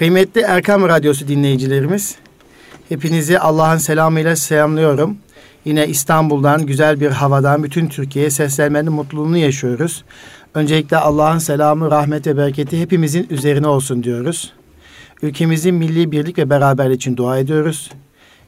Kıymetli 0.00 0.40
Erkam 0.40 0.88
Radyosu 0.88 1.28
dinleyicilerimiz, 1.28 2.16
hepinizi 2.88 3.38
Allah'ın 3.38 3.78
selamıyla 3.78 4.36
selamlıyorum. 4.36 5.16
Yine 5.64 5.88
İstanbul'dan, 5.88 6.66
güzel 6.66 7.00
bir 7.00 7.10
havadan 7.10 7.64
bütün 7.64 7.88
Türkiye'ye 7.88 8.30
seslenmenin 8.30 8.92
mutluluğunu 8.92 9.36
yaşıyoruz. 9.36 10.04
Öncelikle 10.54 10.96
Allah'ın 10.96 11.38
selamı, 11.38 11.90
rahmet 11.90 12.26
ve 12.26 12.36
bereketi 12.36 12.80
hepimizin 12.80 13.26
üzerine 13.30 13.66
olsun 13.66 14.02
diyoruz. 14.02 14.52
Ülkemizin 15.22 15.74
milli 15.74 16.12
birlik 16.12 16.38
ve 16.38 16.50
beraberliği 16.50 16.96
için 16.96 17.16
dua 17.16 17.38
ediyoruz. 17.38 17.90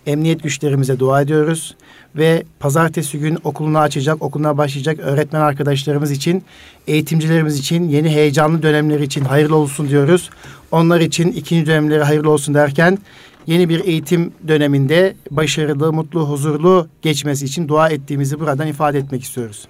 Emniyet 0.07 0.43
güçlerimize 0.43 0.99
dua 0.99 1.23
ediyoruz. 1.23 1.77
Ve 2.17 2.43
pazartesi 2.61 3.19
gün 3.19 3.39
okulunu 3.45 3.79
açacak, 3.79 4.23
okuluna 4.23 4.59
başlayacak 4.59 4.99
öğretmen 5.01 5.41
arkadaşlarımız 5.41 6.11
için, 6.11 6.45
eğitimcilerimiz 6.87 7.59
için, 7.59 7.89
yeni 7.89 8.11
heyecanlı 8.11 8.63
dönemleri 8.63 9.05
için 9.05 9.25
hayırlı 9.25 9.57
olsun 9.57 9.89
diyoruz. 9.89 10.31
Onlar 10.71 11.01
için 11.01 11.33
ikinci 11.33 11.67
dönemleri 11.67 12.03
hayırlı 12.03 12.31
olsun 12.31 12.55
derken 12.55 12.99
yeni 13.47 13.69
bir 13.69 13.85
eğitim 13.85 14.33
döneminde 14.49 15.15
başarılı, 15.31 15.93
mutlu, 15.93 16.29
huzurlu 16.29 16.89
geçmesi 17.03 17.45
için 17.45 17.69
dua 17.69 17.89
ettiğimizi 17.89 18.41
buradan 18.41 18.67
ifade 18.69 18.99
etmek 18.99 19.23
istiyoruz. 19.23 19.69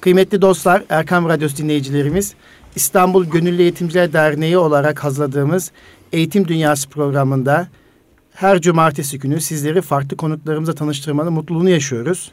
Kıymetli 0.00 0.42
dostlar, 0.42 0.82
Erkam 0.88 1.28
Radyosu 1.28 1.56
dinleyicilerimiz, 1.56 2.34
İstanbul 2.76 3.24
Gönüllü 3.24 3.62
Eğitimciler 3.62 4.12
Derneği 4.12 4.58
olarak 4.58 5.04
hazırladığımız 5.04 5.72
Eğitim 6.12 6.48
Dünyası 6.48 6.88
programında 6.88 7.68
her 8.38 8.60
cumartesi 8.60 9.18
günü 9.18 9.40
sizleri 9.40 9.82
farklı 9.82 10.16
konuklarımıza 10.16 10.72
tanıştırmanın 10.72 11.32
mutluluğunu 11.32 11.70
yaşıyoruz. 11.70 12.32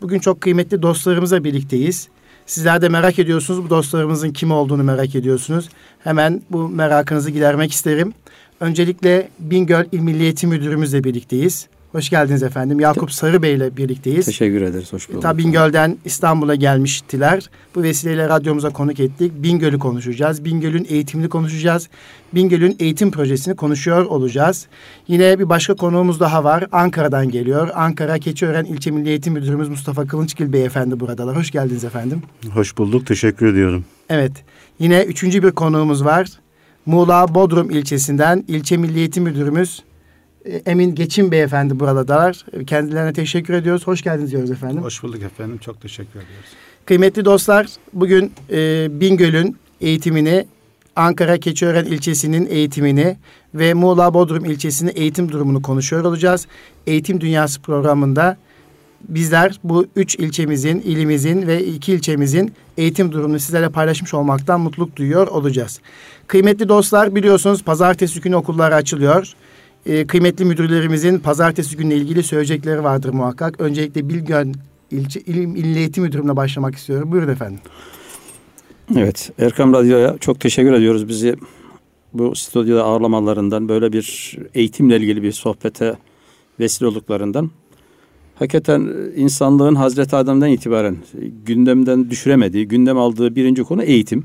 Bugün 0.00 0.18
çok 0.18 0.40
kıymetli 0.40 0.82
dostlarımızla 0.82 1.44
birlikteyiz. 1.44 2.08
Sizler 2.46 2.82
de 2.82 2.88
merak 2.88 3.18
ediyorsunuz 3.18 3.64
bu 3.64 3.70
dostlarımızın 3.70 4.30
kim 4.30 4.50
olduğunu 4.50 4.82
merak 4.82 5.14
ediyorsunuz. 5.14 5.68
Hemen 6.04 6.42
bu 6.50 6.68
merakınızı 6.68 7.30
gidermek 7.30 7.72
isterim. 7.72 8.14
Öncelikle 8.60 9.28
Bingöl 9.38 9.84
İl 9.92 10.00
Milli 10.00 10.22
Eğitim 10.22 10.50
Müdürümüzle 10.50 11.04
birlikteyiz. 11.04 11.68
Hoş 11.92 12.10
geldiniz 12.10 12.42
efendim. 12.42 12.80
Yakup 12.80 13.12
Sarı 13.12 13.42
Bey 13.42 13.54
ile 13.54 13.76
birlikteyiz. 13.76 14.26
Teşekkür 14.26 14.62
ederiz. 14.62 14.92
Hoş 14.92 15.08
bulduk. 15.08 15.22
Tabii 15.22 15.44
Bingöl'den 15.44 15.98
İstanbul'a 16.04 16.54
gelmiştiler. 16.54 17.50
Bu 17.74 17.82
vesileyle 17.82 18.28
radyomuza 18.28 18.70
konuk 18.70 19.00
ettik. 19.00 19.32
Bingöl'ü 19.42 19.78
konuşacağız. 19.78 20.44
Bingöl'ün 20.44 20.86
eğitimini 20.88 21.28
konuşacağız. 21.28 21.88
Bingöl'ün 22.34 22.76
eğitim 22.78 23.10
projesini 23.10 23.56
konuşuyor 23.56 24.04
olacağız. 24.04 24.66
Yine 25.08 25.38
bir 25.38 25.48
başka 25.48 25.74
konuğumuz 25.74 26.20
daha 26.20 26.44
var. 26.44 26.66
Ankara'dan 26.72 27.30
geliyor. 27.30 27.68
Ankara 27.74 28.18
Keçiören 28.18 28.64
İlçe 28.64 28.90
Milli 28.90 29.08
Eğitim 29.08 29.32
Müdürümüz 29.32 29.68
Mustafa 29.68 30.06
Kılınçgil 30.06 30.52
Beyefendi 30.52 31.00
buradalar. 31.00 31.36
Hoş 31.36 31.50
geldiniz 31.50 31.84
efendim. 31.84 32.22
Hoş 32.54 32.78
bulduk. 32.78 33.06
Teşekkür 33.06 33.46
ediyorum. 33.46 33.84
Evet. 34.08 34.32
Yine 34.78 35.02
üçüncü 35.02 35.42
bir 35.42 35.50
konuğumuz 35.50 36.04
var. 36.04 36.28
Muğla 36.86 37.34
Bodrum 37.34 37.70
ilçesinden 37.70 38.44
İlçe 38.48 38.76
Milli 38.76 38.98
Eğitim 38.98 39.24
Müdürümüz 39.24 39.82
Emin 40.44 40.94
Geçim 40.94 41.30
Beyefendi 41.30 41.80
buradalar. 41.80 42.46
Kendilerine 42.66 43.12
teşekkür 43.12 43.54
ediyoruz. 43.54 43.86
Hoş 43.86 44.02
geldiniz 44.02 44.30
diyoruz 44.30 44.50
efendim. 44.50 44.82
Hoş 44.82 45.02
bulduk 45.02 45.22
efendim. 45.22 45.58
Çok 45.58 45.80
teşekkür 45.80 46.10
ediyoruz. 46.10 46.48
Kıymetli 46.86 47.24
dostlar, 47.24 47.66
bugün 47.92 48.32
e, 48.50 48.88
Bingöl'ün 49.00 49.56
eğitimini, 49.80 50.46
Ankara 50.96 51.38
Keçiören 51.38 51.84
ilçesinin 51.84 52.46
eğitimini 52.46 53.16
ve 53.54 53.74
Muğla 53.74 54.14
Bodrum 54.14 54.44
ilçesinin 54.44 54.92
eğitim 54.94 55.32
durumunu 55.32 55.62
konuşuyor 55.62 56.04
olacağız. 56.04 56.46
Eğitim 56.86 57.20
Dünyası 57.20 57.62
programında 57.62 58.36
bizler 59.08 59.60
bu 59.64 59.86
üç 59.96 60.14
ilçemizin, 60.14 60.80
ilimizin 60.80 61.46
ve 61.46 61.64
iki 61.64 61.92
ilçemizin 61.92 62.52
eğitim 62.76 63.12
durumunu 63.12 63.38
sizlerle 63.38 63.68
paylaşmış 63.68 64.14
olmaktan 64.14 64.60
mutluluk 64.60 64.96
duyuyor 64.96 65.26
olacağız. 65.26 65.80
Kıymetli 66.26 66.68
dostlar 66.68 67.14
biliyorsunuz 67.14 67.62
pazartesi 67.62 68.20
günü 68.20 68.36
okullar 68.36 68.72
açılıyor 68.72 69.34
e, 69.86 70.06
kıymetli 70.06 70.44
müdürlerimizin 70.44 71.18
pazartesi 71.18 71.76
günüyle 71.76 71.96
ilgili 71.96 72.22
söyleyecekleri 72.22 72.84
vardır 72.84 73.12
muhakkak. 73.12 73.60
Öncelikle 73.60 74.08
Bilgön 74.08 74.54
İlçe 74.90 75.20
İlim 75.20 75.56
İl 75.56 75.76
Eğitim 75.76 76.04
Müdürümle 76.04 76.36
başlamak 76.36 76.74
istiyorum. 76.74 77.12
Buyurun 77.12 77.28
efendim. 77.28 77.60
Evet, 78.96 79.30
Erkam 79.38 79.72
Radyo'ya 79.72 80.18
çok 80.18 80.40
teşekkür 80.40 80.72
ediyoruz 80.72 81.08
bizi 81.08 81.36
bu 82.12 82.34
stüdyoda 82.34 82.84
ağırlamalarından, 82.84 83.68
böyle 83.68 83.92
bir 83.92 84.38
eğitimle 84.54 84.96
ilgili 84.96 85.22
bir 85.22 85.32
sohbete 85.32 85.96
vesile 86.60 86.86
olduklarından. 86.86 87.50
Hakikaten 88.34 88.88
insanlığın 89.16 89.74
Hazreti 89.74 90.16
Adem'den 90.16 90.48
itibaren 90.48 90.96
gündemden 91.46 92.10
düşüremediği, 92.10 92.68
gündem 92.68 92.98
aldığı 92.98 93.36
birinci 93.36 93.62
konu 93.62 93.82
eğitim. 93.82 94.24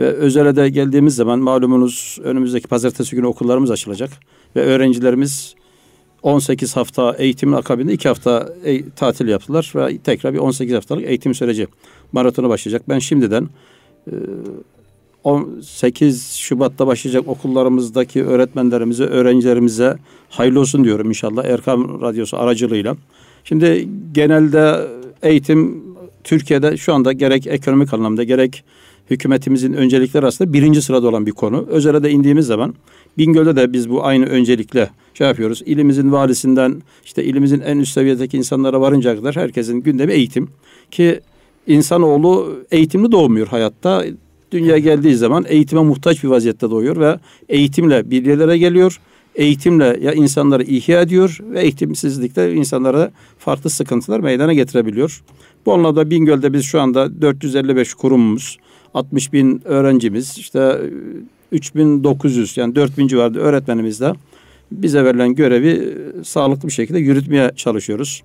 Ve 0.00 0.04
özele 0.04 0.56
de 0.56 0.68
geldiğimiz 0.68 1.14
zaman 1.14 1.38
malumunuz 1.38 2.18
önümüzdeki 2.22 2.68
pazartesi 2.68 3.16
günü 3.16 3.26
okullarımız 3.26 3.70
açılacak 3.70 4.10
ve 4.56 4.60
öğrencilerimiz 4.60 5.54
18 6.22 6.76
hafta 6.76 7.14
eğitimin 7.18 7.52
akabinde 7.52 7.92
2 7.92 8.08
hafta 8.08 8.48
e- 8.64 8.90
tatil 8.90 9.28
yaptılar 9.28 9.72
ve 9.74 9.98
tekrar 9.98 10.34
bir 10.34 10.38
18 10.38 10.74
haftalık 10.74 11.04
eğitim 11.04 11.34
süreci 11.34 11.66
maratonu 12.12 12.48
başlayacak. 12.48 12.82
Ben 12.88 12.98
şimdiden 12.98 13.48
e, 14.06 14.14
18 15.24 16.32
Şubat'ta 16.32 16.86
başlayacak 16.86 17.28
okullarımızdaki 17.28 18.24
öğretmenlerimize, 18.24 19.04
öğrencilerimize 19.04 19.96
hayırlı 20.28 20.60
olsun 20.60 20.84
diyorum 20.84 21.08
inşallah 21.08 21.44
Erkam 21.44 22.00
Radyosu 22.00 22.36
aracılığıyla. 22.36 22.96
Şimdi 23.44 23.88
genelde 24.12 24.88
eğitim 25.22 25.84
Türkiye'de 26.24 26.76
şu 26.76 26.94
anda 26.94 27.12
gerek 27.12 27.46
ekonomik 27.46 27.94
anlamda 27.94 28.24
gerek 28.24 28.64
hükümetimizin 29.10 29.72
öncelikleri 29.72 30.24
arasında 30.24 30.52
birinci 30.52 30.82
sırada 30.82 31.08
olan 31.08 31.26
bir 31.26 31.32
konu. 31.32 31.66
Özele 31.68 32.02
de 32.02 32.10
indiğimiz 32.10 32.46
zaman 32.46 32.74
Bingöl'de 33.18 33.56
de 33.56 33.72
biz 33.72 33.90
bu 33.90 34.04
aynı 34.04 34.26
öncelikle 34.26 34.90
şey 35.14 35.26
yapıyoruz. 35.26 35.62
İlimizin 35.66 36.12
valisinden 36.12 36.82
işte 37.04 37.24
ilimizin 37.24 37.60
en 37.60 37.78
üst 37.78 37.92
seviyedeki 37.92 38.36
insanlara 38.36 38.80
varınca 38.80 39.16
kadar 39.16 39.36
herkesin 39.36 39.80
gündemi 39.80 40.12
eğitim. 40.12 40.48
Ki 40.90 41.20
insanoğlu 41.66 42.60
eğitimli 42.70 43.12
doğmuyor 43.12 43.46
hayatta. 43.46 44.04
Dünya 44.52 44.78
geldiği 44.78 45.14
zaman 45.14 45.44
eğitime 45.48 45.82
muhtaç 45.82 46.24
bir 46.24 46.28
vaziyette 46.28 46.70
doğuyor 46.70 46.96
ve 46.96 47.18
eğitimle 47.48 48.10
bir 48.10 48.26
yerlere 48.26 48.58
geliyor. 48.58 49.00
Eğitimle 49.34 49.98
ya 50.02 50.12
insanları 50.12 50.62
ihya 50.62 51.00
ediyor 51.00 51.38
ve 51.40 51.62
eğitimsizlikte 51.62 52.52
insanlara 52.54 53.10
farklı 53.38 53.70
sıkıntılar 53.70 54.20
meydana 54.20 54.52
getirebiliyor. 54.52 55.22
Bu 55.66 55.72
anlamda 55.72 56.10
Bingöl'de 56.10 56.52
biz 56.52 56.64
şu 56.64 56.80
anda 56.80 57.22
455 57.22 57.94
kurumumuz, 57.94 58.58
60 58.94 59.32
bin 59.32 59.62
öğrencimiz, 59.64 60.38
işte 60.38 60.80
3900 61.52 62.56
yani 62.56 62.74
4000 62.74 63.08
civarında 63.08 63.38
öğretmenimizle 63.38 64.12
bize 64.72 65.04
verilen 65.04 65.34
görevi 65.34 65.68
e, 65.68 66.24
sağlıklı 66.24 66.68
bir 66.68 66.72
şekilde 66.72 66.98
yürütmeye 66.98 67.52
çalışıyoruz. 67.56 68.22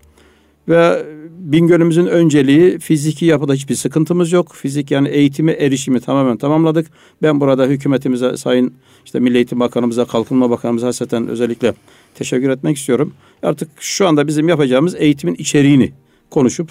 Ve 0.70 1.06
Bingöl'ümüzün 1.40 2.06
önceliği 2.06 2.80
fiziki 2.80 3.26
yapıda 3.26 3.54
hiçbir 3.54 3.76
sıkıntımız 3.76 4.32
yok. 4.32 4.56
Fizik 4.56 4.92
yani 4.92 5.08
eğitimi, 5.08 5.52
erişimi 5.52 6.00
tamamen 6.00 6.38
tamamladık. 6.38 6.88
Ben 7.22 7.42
burada 7.42 7.66
hükümetimize, 7.66 8.38
Sayın 8.38 8.74
işte 9.06 9.20
Milli 9.20 9.36
Eğitim 9.36 9.60
Bakanımıza, 9.60 10.06
Kalkınma 10.06 10.50
Bakanımıza 10.50 10.88
hasreten 10.88 11.28
özellikle 11.28 11.74
teşekkür 12.16 12.50
etmek 12.50 12.78
istiyorum. 12.78 13.14
Artık 13.44 13.70
şu 13.80 14.08
anda 14.08 14.28
bizim 14.28 14.50
yapacağımız 14.50 14.96
eğitimin 14.96 15.36
içeriğini 15.36 15.92
konuşup, 16.30 16.70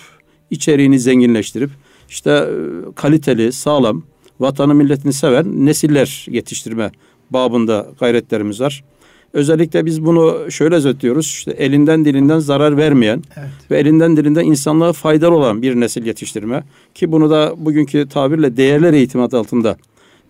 içeriğini 0.50 0.99
zenginleştirip, 0.99 1.71
işte 2.09 2.31
e, 2.31 2.47
kaliteli, 2.94 3.53
sağlam, 3.53 4.03
vatanı 4.41 4.75
milletini 4.75 5.12
seven 5.12 5.66
nesiller 5.66 6.26
yetiştirme 6.31 6.91
babında 7.31 7.87
gayretlerimiz 8.00 8.60
var. 8.60 8.84
Özellikle 9.32 9.87
biz 9.87 10.04
bunu 10.04 10.50
şöyle 10.50 10.75
özetliyoruz. 10.75 11.26
İşte 11.26 11.50
elinden 11.50 12.04
dilinden 12.04 12.38
zarar 12.38 12.76
vermeyen 12.76 13.22
evet. 13.37 13.48
ve 13.70 13.78
elinden 13.78 14.16
dilinden 14.16 14.44
insanlığa 14.44 14.93
faydalı 14.93 15.34
olan 15.34 15.62
bir 15.62 15.75
nesil 15.81 16.06
yetiştirme. 16.06 16.64
Ki 16.94 17.12
bunu 17.12 17.31
da 17.31 17.54
bugünkü 17.56 18.09
tabirle 18.09 18.56
değerler 18.56 18.93
eğitim 18.93 19.20
adı 19.20 19.38
altında 19.38 19.76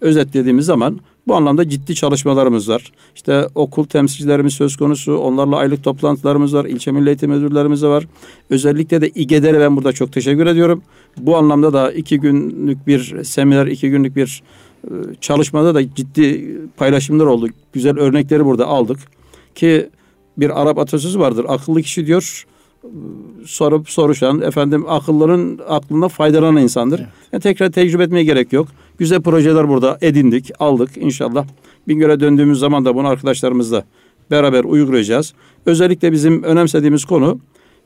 özetlediğimiz 0.01 0.67
zaman 0.67 1.01
bu 1.27 1.35
anlamda 1.35 1.69
ciddi 1.69 1.95
çalışmalarımız 1.95 2.69
var. 2.69 2.93
İşte 3.15 3.49
okul 3.55 3.85
temsilcilerimiz 3.85 4.55
söz 4.55 4.77
konusu. 4.77 5.17
Onlarla 5.17 5.57
aylık 5.57 5.85
toplantılarımız 5.85 6.55
var. 6.55 6.65
İlçe 6.65 6.93
milli 6.93 7.09
eğitim 7.09 7.31
müdürlerimiz 7.31 7.83
de 7.83 7.89
var. 7.89 8.07
Özellikle 8.51 9.01
de 9.01 9.09
İGEDER'e 9.09 9.61
ben 9.61 9.77
burada 9.77 9.93
çok 9.93 10.13
teşekkür 10.13 10.47
ediyorum. 10.47 10.83
Bu 11.19 11.37
anlamda 11.37 11.73
da 11.73 11.93
iki 11.93 12.21
günlük 12.21 12.87
bir 12.87 13.25
seminer, 13.25 13.67
iki 13.67 13.91
günlük 13.91 14.17
bir 14.17 14.43
e, 14.85 14.91
çalışmada 15.21 15.75
da 15.75 15.95
ciddi 15.95 16.59
paylaşımlar 16.77 17.27
oldu. 17.27 17.49
Güzel 17.73 17.99
örnekleri 17.99 18.45
burada 18.45 18.67
aldık. 18.67 18.99
Ki 19.55 19.91
bir 20.37 20.63
Arap 20.63 20.79
atasözü 20.79 21.19
vardır. 21.19 21.47
Akıllı 21.49 21.83
kişi 21.83 22.07
diyor 22.07 22.47
sorup 23.45 23.91
soruşan 23.91 24.41
efendim 24.41 24.85
akılların 24.89 25.59
aklına 25.69 26.09
faydalanan 26.09 26.63
insandır. 26.63 26.99
Evet. 26.99 27.09
Yani 27.33 27.43
tekrar 27.43 27.73
tecrübe 27.73 28.03
etmeye 28.03 28.25
gerek 28.25 28.53
yok. 28.53 28.69
Güzel 28.99 29.23
projeler 29.23 29.69
burada 29.69 29.99
edindik, 30.01 30.51
aldık 30.59 30.91
inşallah. 30.97 31.47
Bingöl'e 31.89 32.21
döndüğümüz 32.21 32.59
zaman 32.59 32.85
da 32.85 32.95
bunu 32.95 33.09
arkadaşlarımızla 33.09 33.85
beraber 34.31 34.65
uygulayacağız. 34.65 35.35
Özellikle 35.67 36.13
bizim 36.13 36.43
önemsediğimiz 36.43 37.05
konu 37.05 37.41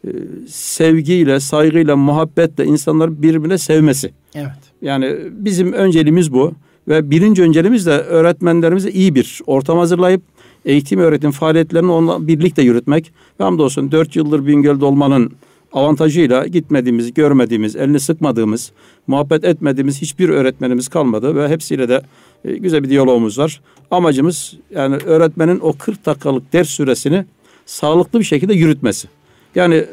e, 0.04 0.10
sevgiyle, 0.48 1.40
saygıyla, 1.40 1.96
muhabbetle 1.96 2.64
insanların 2.64 3.22
birbirine 3.22 3.58
sevmesi. 3.58 4.10
Evet. 4.34 4.48
Yani 4.82 5.16
bizim 5.30 5.72
önceliğimiz 5.72 6.32
bu 6.32 6.52
Ve 6.88 7.10
birinci 7.10 7.42
önceliğimiz 7.42 7.86
de 7.86 7.90
öğretmenlerimize 7.90 8.90
iyi 8.90 9.14
bir 9.14 9.40
ortam 9.46 9.78
hazırlayıp 9.78 10.22
eğitim 10.64 11.00
öğretim 11.00 11.30
faaliyetlerini 11.30 11.90
onunla 11.90 12.26
birlikte 12.26 12.62
yürütmek. 12.62 13.12
Ve 13.40 13.44
hamdolsun 13.44 13.92
4 13.92 14.16
yıldır 14.16 14.46
Bingöl'de 14.46 14.84
olmanın 14.84 15.32
avantajıyla 15.72 16.46
gitmediğimiz, 16.46 17.14
görmediğimiz, 17.14 17.76
elini 17.76 18.00
sıkmadığımız, 18.00 18.72
muhabbet 19.06 19.44
etmediğimiz 19.44 20.02
hiçbir 20.02 20.28
öğretmenimiz 20.28 20.88
kalmadı 20.88 21.36
ve 21.36 21.48
hepsiyle 21.48 21.88
de 21.88 22.02
e, 22.44 22.56
güzel 22.56 22.82
bir 22.82 22.90
diyalogumuz 22.90 23.38
var. 23.38 23.60
Amacımız 23.90 24.54
yani 24.70 24.96
öğretmenin 24.96 25.60
o 25.60 25.72
40 25.72 26.06
dakikalık 26.06 26.52
ders 26.52 26.68
süresini 26.68 27.24
sağlıklı 27.66 28.18
bir 28.18 28.24
şekilde 28.24 28.54
yürütmesi. 28.54 29.08
Yani 29.54 29.84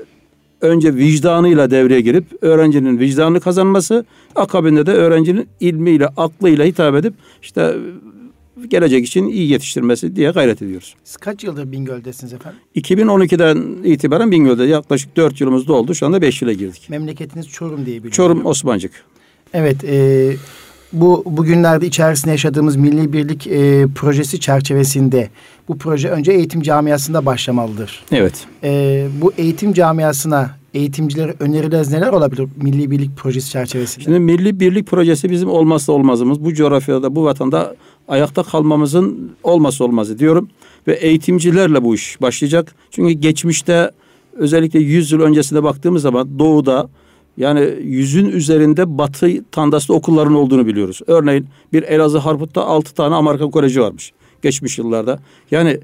önce 0.62 0.96
vicdanıyla 0.96 1.72
devreye 1.72 2.02
girip 2.02 2.26
öğrencinin 2.42 3.00
vicdanını 3.00 3.40
kazanması, 3.40 4.06
akabinde 4.36 4.86
de 4.86 4.92
öğrencinin 4.92 5.48
ilmiyle, 5.60 6.08
aklıyla 6.18 6.66
hitap 6.66 6.96
edip 6.96 7.14
işte 7.42 7.76
gelecek 8.68 9.06
için 9.06 9.28
iyi 9.28 9.52
yetiştirmesi 9.52 10.16
diye 10.16 10.32
gayret 10.32 10.62
ediyoruz. 10.62 10.96
Siz 11.04 11.18
kaç 11.18 11.44
yıldır 11.44 11.72
Bingöl'desiniz 11.72 12.34
efendim? 12.34 12.60
2012'den 12.76 13.84
itibaren 13.84 14.32
Bingöl'de 14.32 14.64
yaklaşık 14.64 15.18
4 15.18 15.42
yılımız 15.42 15.68
doldu. 15.68 15.96
Şu 15.96 16.06
anda 16.06 16.22
5 16.22 16.42
yıla 16.42 16.54
girdik. 16.54 16.90
Memleketiniz 16.90 17.48
Çorum 17.48 17.78
diye 17.78 17.96
biliyorum. 17.96 18.12
Çorum 18.12 18.46
Osmancık. 18.46 18.92
Evet, 19.54 19.84
e, 19.84 20.32
bu 20.94 21.24
bugünlerde 21.26 21.88
içerisinde 21.88 22.32
yaşadığımız 22.32 22.76
Milli 22.76 23.14
Birlik 23.14 23.48
e, 23.48 23.88
projesi 23.96 24.40
çerçevesinde 24.40 25.30
bu 25.68 25.78
proje 25.78 26.10
önce 26.10 26.32
eğitim 26.32 26.62
camiasında 26.62 27.26
başlamalıdır. 27.26 28.04
Evet. 28.12 28.48
E, 28.64 29.08
bu 29.22 29.34
eğitim 29.38 29.74
camiasına 29.74 30.58
eğitimcilere 30.74 31.36
önerileriniz 31.40 31.92
neler 31.92 32.14
olabilir 32.14 32.48
Milli 32.62 32.92
Birlik 32.92 33.18
projesi 33.18 33.50
çerçevesinde? 33.50 34.04
Şimdi 34.04 34.20
Milli 34.20 34.60
Birlik 34.60 34.88
projesi 34.88 35.30
bizim 35.30 35.50
olmazsa 35.50 35.92
olmazımız. 35.92 36.46
Bu 36.46 36.54
coğrafyada, 36.54 37.16
bu 37.16 37.26
vatanda 37.26 37.76
ayakta 38.08 38.44
kalmamızın 38.44 39.32
olmazsa 39.44 39.84
olmazı 39.84 40.20
diyorum. 40.20 40.50
Ve 40.88 40.94
eğitimcilerle 40.94 41.84
bu 41.84 41.96
iş 41.96 42.22
başlayacak. 42.22 42.76
Çünkü 42.92 43.14
geçmişte 43.14 43.92
özellikle 44.34 44.80
100 44.80 45.12
yıl 45.12 45.22
öncesine 45.22 45.64
baktığımız 45.64 46.02
zaman 46.02 46.40
doğuda 46.40 46.90
yani 47.38 47.74
yüzün 47.82 48.26
üzerinde 48.26 48.98
batı 48.98 49.44
tandaslı 49.52 49.94
okulların 49.94 50.36
olduğunu 50.36 50.68
biliyoruz. 50.68 51.00
Örneğin 51.08 51.48
bir 51.74 51.84
Elazığ 51.84 52.18
Harput'ta 52.18 52.66
6 52.66 52.94
tane 52.94 53.16
Amerikan 53.16 53.52
Koleji 53.52 53.82
varmış 53.82 54.14
geçmiş 54.42 54.78
yıllarda. 54.78 55.20
Yani 55.52 55.80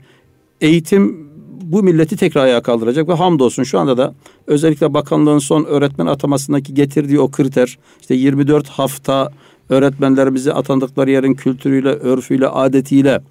eğitim 0.61 1.31
bu 1.61 1.83
milleti 1.83 2.17
tekrar 2.17 2.43
ayağa 2.43 2.61
kaldıracak 2.61 3.07
ve 3.07 3.13
hamdolsun 3.13 3.63
şu 3.63 3.79
anda 3.79 3.97
da 3.97 4.13
özellikle 4.47 4.93
bakanlığın 4.93 5.39
son 5.39 5.63
öğretmen 5.63 6.05
atamasındaki 6.05 6.73
getirdiği 6.73 7.19
o 7.19 7.31
kriter 7.31 7.77
işte 8.01 8.15
24 8.15 8.67
hafta 8.67 9.31
öğretmenlerimizi 9.71 10.53
atandıkları 10.53 11.11
yerin 11.11 11.33
kültürüyle, 11.33 11.89
örfüyle, 11.89 12.47
adetiyle 12.47 13.21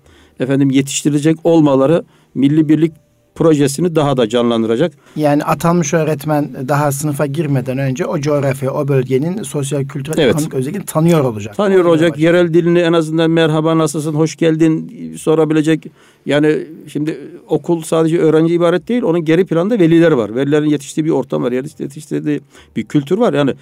efendim 0.40 0.70
yetiştirecek 0.70 1.36
olmaları 1.44 2.04
milli 2.34 2.68
birlik 2.68 2.92
projesini 3.40 3.96
daha 3.96 4.16
da 4.16 4.28
canlandıracak. 4.28 4.92
Yani 5.16 5.44
atanmış 5.44 5.94
öğretmen 5.94 6.48
daha 6.68 6.92
sınıfa 6.92 7.26
girmeden 7.26 7.78
önce 7.78 8.06
o 8.06 8.20
coğrafya, 8.20 8.72
o 8.72 8.88
bölgenin 8.88 9.42
sosyal, 9.42 9.84
kültürel, 9.84 10.18
Evet. 10.18 10.34
ekonomik 10.34 10.54
özelliğini 10.54 10.84
tanıyor 10.86 11.24
olacak. 11.24 11.56
Tanıyor 11.56 11.84
olacak, 11.84 12.10
Başka. 12.10 12.22
yerel 12.22 12.54
dilini 12.54 12.78
en 12.78 12.92
azından 12.92 13.30
merhaba 13.30 13.78
nasılsın, 13.78 14.14
hoş 14.14 14.36
geldin 14.36 14.92
sorabilecek. 15.18 15.86
Yani 16.26 16.66
şimdi 16.88 17.18
okul 17.48 17.82
sadece 17.82 18.18
öğrenci 18.18 18.54
ibaret 18.54 18.88
değil, 18.88 19.02
onun 19.02 19.24
geri 19.24 19.44
planda 19.46 19.78
veliler 19.78 20.12
var. 20.12 20.34
Velilerin 20.34 20.68
yetiştiği 20.68 21.04
bir 21.04 21.10
ortam 21.10 21.42
var, 21.42 21.52
yetiştirdiği 21.52 22.40
bir 22.76 22.84
kültür 22.84 23.18
var. 23.18 23.34
Yani 23.34 23.54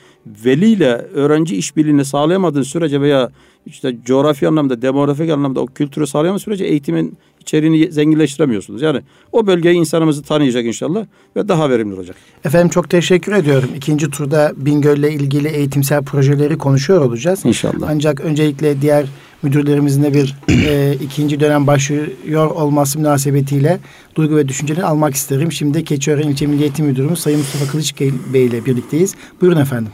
veliyle 0.44 1.06
öğrenci 1.14 1.56
işbirliğini 1.56 2.04
sağlayamadığın 2.04 2.62
sürece 2.62 3.00
veya 3.00 3.30
işte 3.66 3.96
coğrafi 4.04 4.48
anlamda, 4.48 4.82
demografik 4.82 5.30
anlamda 5.30 5.60
o 5.60 5.66
kültürü 5.66 6.06
sağlayamadığın 6.06 6.44
sürece 6.44 6.64
eğitimin 6.64 7.16
içeriğini 7.48 7.92
zenginleştiremiyorsunuz. 7.92 8.82
Yani 8.82 9.00
o 9.32 9.46
bölgeyi 9.46 9.76
insanımızı 9.76 10.22
tanıyacak 10.22 10.64
inşallah 10.64 11.06
ve 11.36 11.48
daha 11.48 11.70
verimli 11.70 11.94
olacak. 11.94 12.16
Efendim 12.44 12.68
çok 12.68 12.90
teşekkür 12.90 13.32
ediyorum. 13.32 13.70
İkinci 13.76 14.10
turda 14.10 14.52
Bingöl'le 14.56 15.10
ilgili 15.10 15.48
eğitimsel 15.48 16.04
projeleri 16.04 16.58
konuşuyor 16.58 17.00
olacağız. 17.00 17.44
İnşallah. 17.44 17.88
Ancak 17.90 18.20
öncelikle 18.20 18.82
diğer 18.82 19.06
müdürlerimizin 19.42 20.02
de 20.02 20.14
bir 20.14 20.36
e, 20.66 20.94
ikinci 20.94 21.40
dönem 21.40 21.66
başlıyor 21.66 22.50
olması 22.50 22.98
münasebetiyle 22.98 23.78
duygu 24.14 24.36
ve 24.36 24.48
düşüncelerini 24.48 24.84
almak 24.84 25.14
isterim. 25.14 25.52
Şimdi 25.52 25.84
Keçiören 25.84 26.28
İlçe 26.28 26.46
Milli 26.46 26.62
Eğitim 26.62 26.86
Müdürümüz 26.86 27.18
Sayın 27.18 27.38
Mustafa 27.38 27.70
Kılıç 27.70 28.00
Bey 28.32 28.46
ile 28.46 28.64
birlikteyiz. 28.64 29.14
Buyurun 29.40 29.60
efendim. 29.60 29.92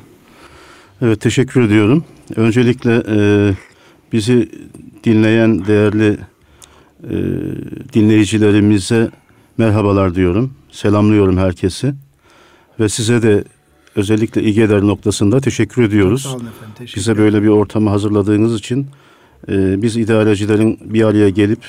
Evet 1.02 1.20
teşekkür 1.20 1.62
ediyorum. 1.62 2.04
Öncelikle 2.36 3.02
e, 3.08 3.16
bizi 4.12 4.48
dinleyen 5.04 5.66
değerli 5.66 6.18
e, 7.10 7.16
dinleyicilerimize 7.92 9.10
merhabalar 9.58 10.14
diyorum. 10.14 10.54
Selamlıyorum 10.70 11.36
herkesi. 11.36 11.94
Ve 12.80 12.88
size 12.88 13.22
de 13.22 13.44
özellikle 13.96 14.42
İGEDER 14.42 14.82
noktasında 14.82 15.40
teşekkür 15.40 15.82
ediyoruz. 15.82 16.22
Sağ 16.22 16.28
olun 16.28 16.38
efendim. 16.40 16.74
Teşekkür 16.78 17.00
Bize 17.00 17.18
böyle 17.18 17.42
bir 17.42 17.48
ortamı 17.48 17.90
hazırladığınız 17.90 18.58
için 18.58 18.86
e, 19.48 19.82
biz 19.82 19.96
idarecilerin 19.96 20.78
bir 20.84 21.02
araya 21.02 21.28
gelip 21.28 21.60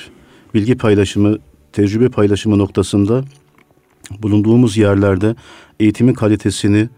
bilgi 0.53 0.77
paylaşımı, 0.77 1.37
tecrübe 1.73 2.09
paylaşımı 2.09 2.57
noktasında 2.57 3.23
bulunduğumuz 4.19 4.77
yerlerde 4.77 5.35
eğitimin 5.79 6.13
kalitesini, 6.13 6.89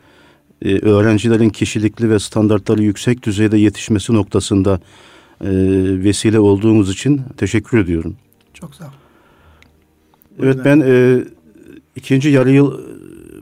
e, 0.61 0.79
öğrencilerin 0.79 1.49
kişilikli 1.49 2.09
ve 2.09 2.19
standartları 2.19 2.83
yüksek 2.83 3.23
düzeyde 3.25 3.57
yetişmesi 3.57 4.13
noktasında 4.13 4.79
e, 5.41 5.49
vesile 6.03 6.39
olduğumuz 6.39 6.91
için 6.91 7.21
teşekkür 7.37 7.77
ediyorum. 7.77 8.15
Çok 8.59 8.75
sağ 8.75 8.83
olun. 8.83 8.93
Evet 10.43 10.57
ben 10.65 10.83
e, 10.85 11.23
ikinci 11.95 12.29
yarı 12.29 12.51
yıl 12.51 12.79
e, 12.79 12.83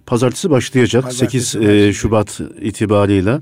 pazartesi 0.05 0.49
başlayacak 0.49 1.03
Pazartesi 1.03 1.45
8 1.45 1.69
e. 1.69 1.93
Şubat 1.93 2.41
itibarıyla. 2.61 3.41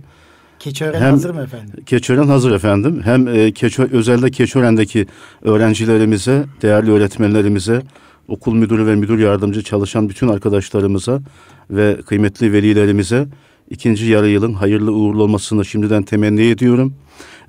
Keçiören 0.59 1.01
Hem- 1.01 1.11
hazır 1.11 1.29
mı 1.29 1.41
efendim? 1.41 1.83
Keçören 1.85 2.27
hazır 2.27 2.51
efendim. 2.51 3.01
Hem 3.03 3.27
e, 3.27 3.51
Keçö, 3.51 3.87
özellikle 3.91 4.31
Keçören'deki 4.31 5.07
öğrencilerimize, 5.41 6.45
değerli 6.61 6.91
öğretmenlerimize, 6.91 7.81
okul 8.27 8.53
müdürü 8.53 8.87
ve 8.87 8.95
müdür 8.95 9.19
yardımcı 9.19 9.63
çalışan 9.63 10.09
bütün 10.09 10.27
arkadaşlarımıza 10.27 11.21
ve 11.69 12.01
kıymetli 12.01 12.53
velilerimize 12.53 13.27
ikinci 13.69 14.05
yarı 14.05 14.29
yılın 14.29 14.53
hayırlı 14.53 14.91
uğurlu 14.91 15.23
olmasını 15.23 15.65
şimdiden 15.65 16.03
temenni 16.03 16.41
ediyorum. 16.41 16.93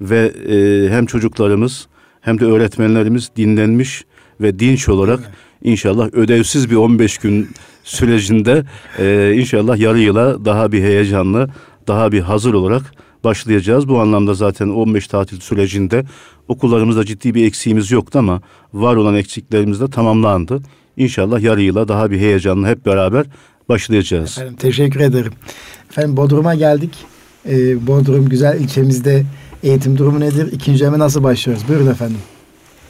Ve 0.00 0.32
e, 0.49 0.88
hem 0.91 1.06
çocuklarımız 1.06 1.88
hem 2.21 2.41
de 2.41 2.44
öğretmenlerimiz 2.44 3.31
dinlenmiş 3.37 4.05
ve 4.40 4.58
dinç 4.58 4.88
olarak 4.88 5.32
inşallah 5.62 6.08
ödevsiz 6.12 6.70
bir 6.70 6.76
15 6.76 7.18
gün 7.18 7.49
sürecinde 7.85 8.64
e, 8.99 9.35
inşallah 9.37 9.76
yarı 9.78 9.99
yıla 9.99 10.44
daha 10.44 10.73
bir 10.73 10.82
heyecanlı, 10.82 11.49
daha 11.87 12.12
bir 12.12 12.20
hazır 12.20 12.54
olarak 12.54 12.82
başlayacağız. 13.25 13.88
Bu 13.88 14.00
anlamda 14.00 14.35
zaten 14.35 14.68
15 14.68 15.09
tatil 15.09 15.40
sürecinde 15.40 16.04
okullarımızda 16.49 17.04
ciddi 17.04 17.35
bir 17.35 17.47
eksiğimiz 17.47 17.90
yoktu 17.90 18.18
ama 18.18 18.42
var 18.73 18.97
olan 18.97 19.14
eksiklerimiz 19.14 19.80
de 19.80 19.90
tamamlandı. 19.90 20.61
İnşallah 20.97 21.40
yarı 21.40 21.62
yıla 21.62 21.88
daha 21.88 22.11
bir 22.11 22.18
heyecanlı 22.18 22.66
hep 22.66 22.87
beraber 22.87 23.26
başlayacağız. 23.68 24.38
Efendim 24.38 24.56
teşekkür 24.56 25.00
ederim. 25.00 25.32
Efendim 25.90 26.16
Bodrum'a 26.16 26.54
geldik. 26.54 26.90
Ee, 27.49 27.87
Bodrum 27.87 28.28
güzel 28.28 28.61
ilçemizde 28.61 29.25
eğitim 29.62 29.99
durumu 29.99 30.20
nedir? 30.20 30.52
İkinci 30.52 30.85
nasıl 30.85 31.23
başlıyoruz? 31.23 31.68
Buyurun 31.68 31.87
efendim. 31.87 32.18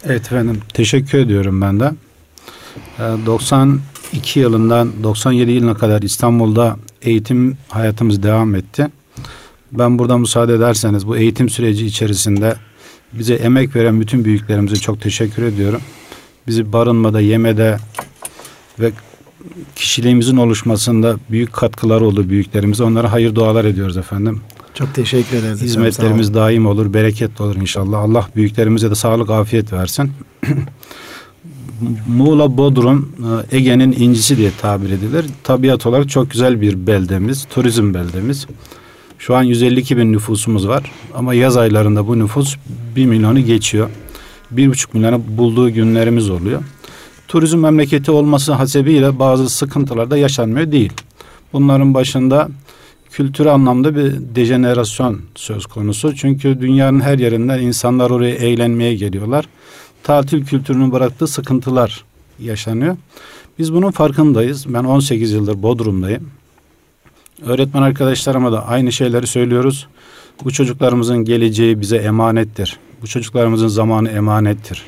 Evet 0.06 0.20
efendim 0.20 0.60
teşekkür 0.74 1.18
ediyorum 1.18 1.60
ben 1.60 1.80
de. 1.80 1.92
Ee, 2.98 3.02
92 3.26 4.40
yılından 4.40 4.92
97 5.02 5.50
yılına 5.50 5.74
kadar 5.74 6.02
İstanbul'da 6.02 6.76
eğitim 7.02 7.56
hayatımız 7.68 8.22
devam 8.22 8.54
etti. 8.54 8.88
Ben 9.72 9.98
burada 9.98 10.18
müsaade 10.18 10.54
ederseniz 10.54 11.06
bu 11.06 11.16
eğitim 11.16 11.48
süreci 11.48 11.86
içerisinde 11.86 12.56
bize 13.12 13.34
emek 13.34 13.76
veren 13.76 14.00
bütün 14.00 14.24
büyüklerimize 14.24 14.76
çok 14.76 15.00
teşekkür 15.00 15.42
ediyorum. 15.42 15.80
Bizi 16.46 16.72
barınmada, 16.72 17.20
yemede 17.20 17.78
ve 18.80 18.92
kişiliğimizin 19.76 20.36
oluşmasında 20.36 21.16
büyük 21.30 21.52
katkıları 21.52 22.04
oldu 22.04 22.28
büyüklerimize. 22.28 22.84
Onlara 22.84 23.12
hayır 23.12 23.34
dualar 23.34 23.64
ediyoruz 23.64 23.96
efendim. 23.96 24.40
Çok 24.74 24.94
teşekkür 24.94 25.36
ederiz. 25.36 25.62
Hizmetlerimiz 25.62 26.34
daim 26.34 26.66
olur, 26.66 26.94
bereketli 26.94 27.42
olur 27.42 27.56
inşallah. 27.56 27.98
Allah 27.98 28.28
büyüklerimize 28.36 28.90
de 28.90 28.94
sağlık, 28.94 29.30
afiyet 29.30 29.72
versin. 29.72 30.12
Muğla 32.08 32.56
Bodrum 32.56 33.12
e, 33.50 33.56
Ege'nin 33.56 33.92
incisi 33.92 34.36
diye 34.36 34.50
tabir 34.60 34.90
edilir. 34.90 35.26
Tabiat 35.42 35.86
olarak 35.86 36.08
çok 36.08 36.30
güzel 36.30 36.60
bir 36.60 36.86
beldemiz, 36.86 37.44
turizm 37.44 37.94
beldemiz. 37.94 38.46
Şu 39.18 39.36
an 39.36 39.42
152 39.42 39.96
bin 39.96 40.12
nüfusumuz 40.12 40.68
var 40.68 40.92
ama 41.14 41.34
yaz 41.34 41.56
aylarında 41.56 42.06
bu 42.06 42.18
nüfus 42.18 42.56
1 42.96 43.06
milyonu 43.06 43.40
geçiyor. 43.40 43.90
1,5 44.54 44.86
milyonu 44.92 45.22
bulduğu 45.28 45.70
günlerimiz 45.70 46.30
oluyor. 46.30 46.62
Turizm 47.28 47.58
memleketi 47.58 48.10
olması 48.10 48.52
hasebiyle 48.52 49.18
bazı 49.18 49.48
sıkıntılar 49.48 50.10
da 50.10 50.16
yaşanmıyor 50.16 50.72
değil. 50.72 50.92
Bunların 51.52 51.94
başında 51.94 52.48
kültür 53.14 53.46
anlamda 53.46 53.96
bir 53.96 54.12
dejenerasyon 54.34 55.20
söz 55.34 55.66
konusu. 55.66 56.14
Çünkü 56.14 56.60
dünyanın 56.60 57.00
her 57.00 57.18
yerinden 57.18 57.58
insanlar 57.58 58.10
oraya 58.10 58.34
eğlenmeye 58.34 58.94
geliyorlar. 58.94 59.48
Tatil 60.02 60.44
kültürünün 60.44 60.92
bıraktığı 60.92 61.26
sıkıntılar 61.26 62.04
yaşanıyor. 62.40 62.96
Biz 63.58 63.74
bunun 63.74 63.90
farkındayız. 63.90 64.74
Ben 64.74 64.84
18 64.84 65.32
yıldır 65.32 65.62
Bodrum'dayım. 65.62 66.30
Öğretmen 67.46 67.82
arkadaşlarıma 67.82 68.52
da 68.52 68.66
aynı 68.66 68.92
şeyleri 68.92 69.26
söylüyoruz. 69.26 69.86
Bu 70.44 70.50
çocuklarımızın 70.50 71.24
geleceği 71.24 71.80
bize 71.80 71.96
emanettir. 71.96 72.78
Bu 73.02 73.06
çocuklarımızın 73.06 73.68
zamanı 73.68 74.10
emanettir. 74.10 74.82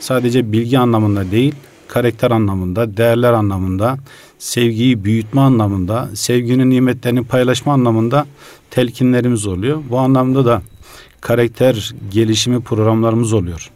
Sadece 0.00 0.52
bilgi 0.52 0.78
anlamında 0.78 1.30
değil, 1.30 1.54
karakter 1.88 2.30
anlamında, 2.30 2.96
değerler 2.96 3.32
anlamında, 3.32 3.98
sevgiyi 4.38 5.04
büyütme 5.04 5.40
anlamında, 5.40 6.08
sevginin 6.14 6.70
nimetlerini 6.70 7.24
paylaşma 7.24 7.72
anlamında 7.72 8.26
telkinlerimiz 8.70 9.46
oluyor. 9.46 9.82
Bu 9.90 9.98
anlamda 9.98 10.44
da 10.44 10.62
karakter 11.20 11.94
gelişimi 12.10 12.60
programlarımız 12.60 13.32
oluyor. 13.32 13.70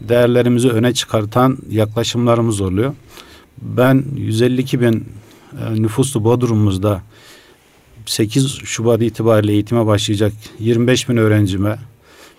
Değerlerimizi 0.00 0.68
öne 0.68 0.94
çıkartan 0.94 1.58
yaklaşımlarımız 1.70 2.60
oluyor. 2.60 2.94
Ben 3.62 4.04
152 4.16 4.80
bin 4.80 5.08
e, 5.60 5.82
nüfuslu 5.82 6.24
Bodrum'umuzda 6.24 7.02
8 8.06 8.58
Şubat 8.64 9.02
itibariyle 9.02 9.52
eğitime 9.52 9.86
başlayacak 9.86 10.32
25 10.58 11.08
bin 11.08 11.16
öğrencime 11.16 11.78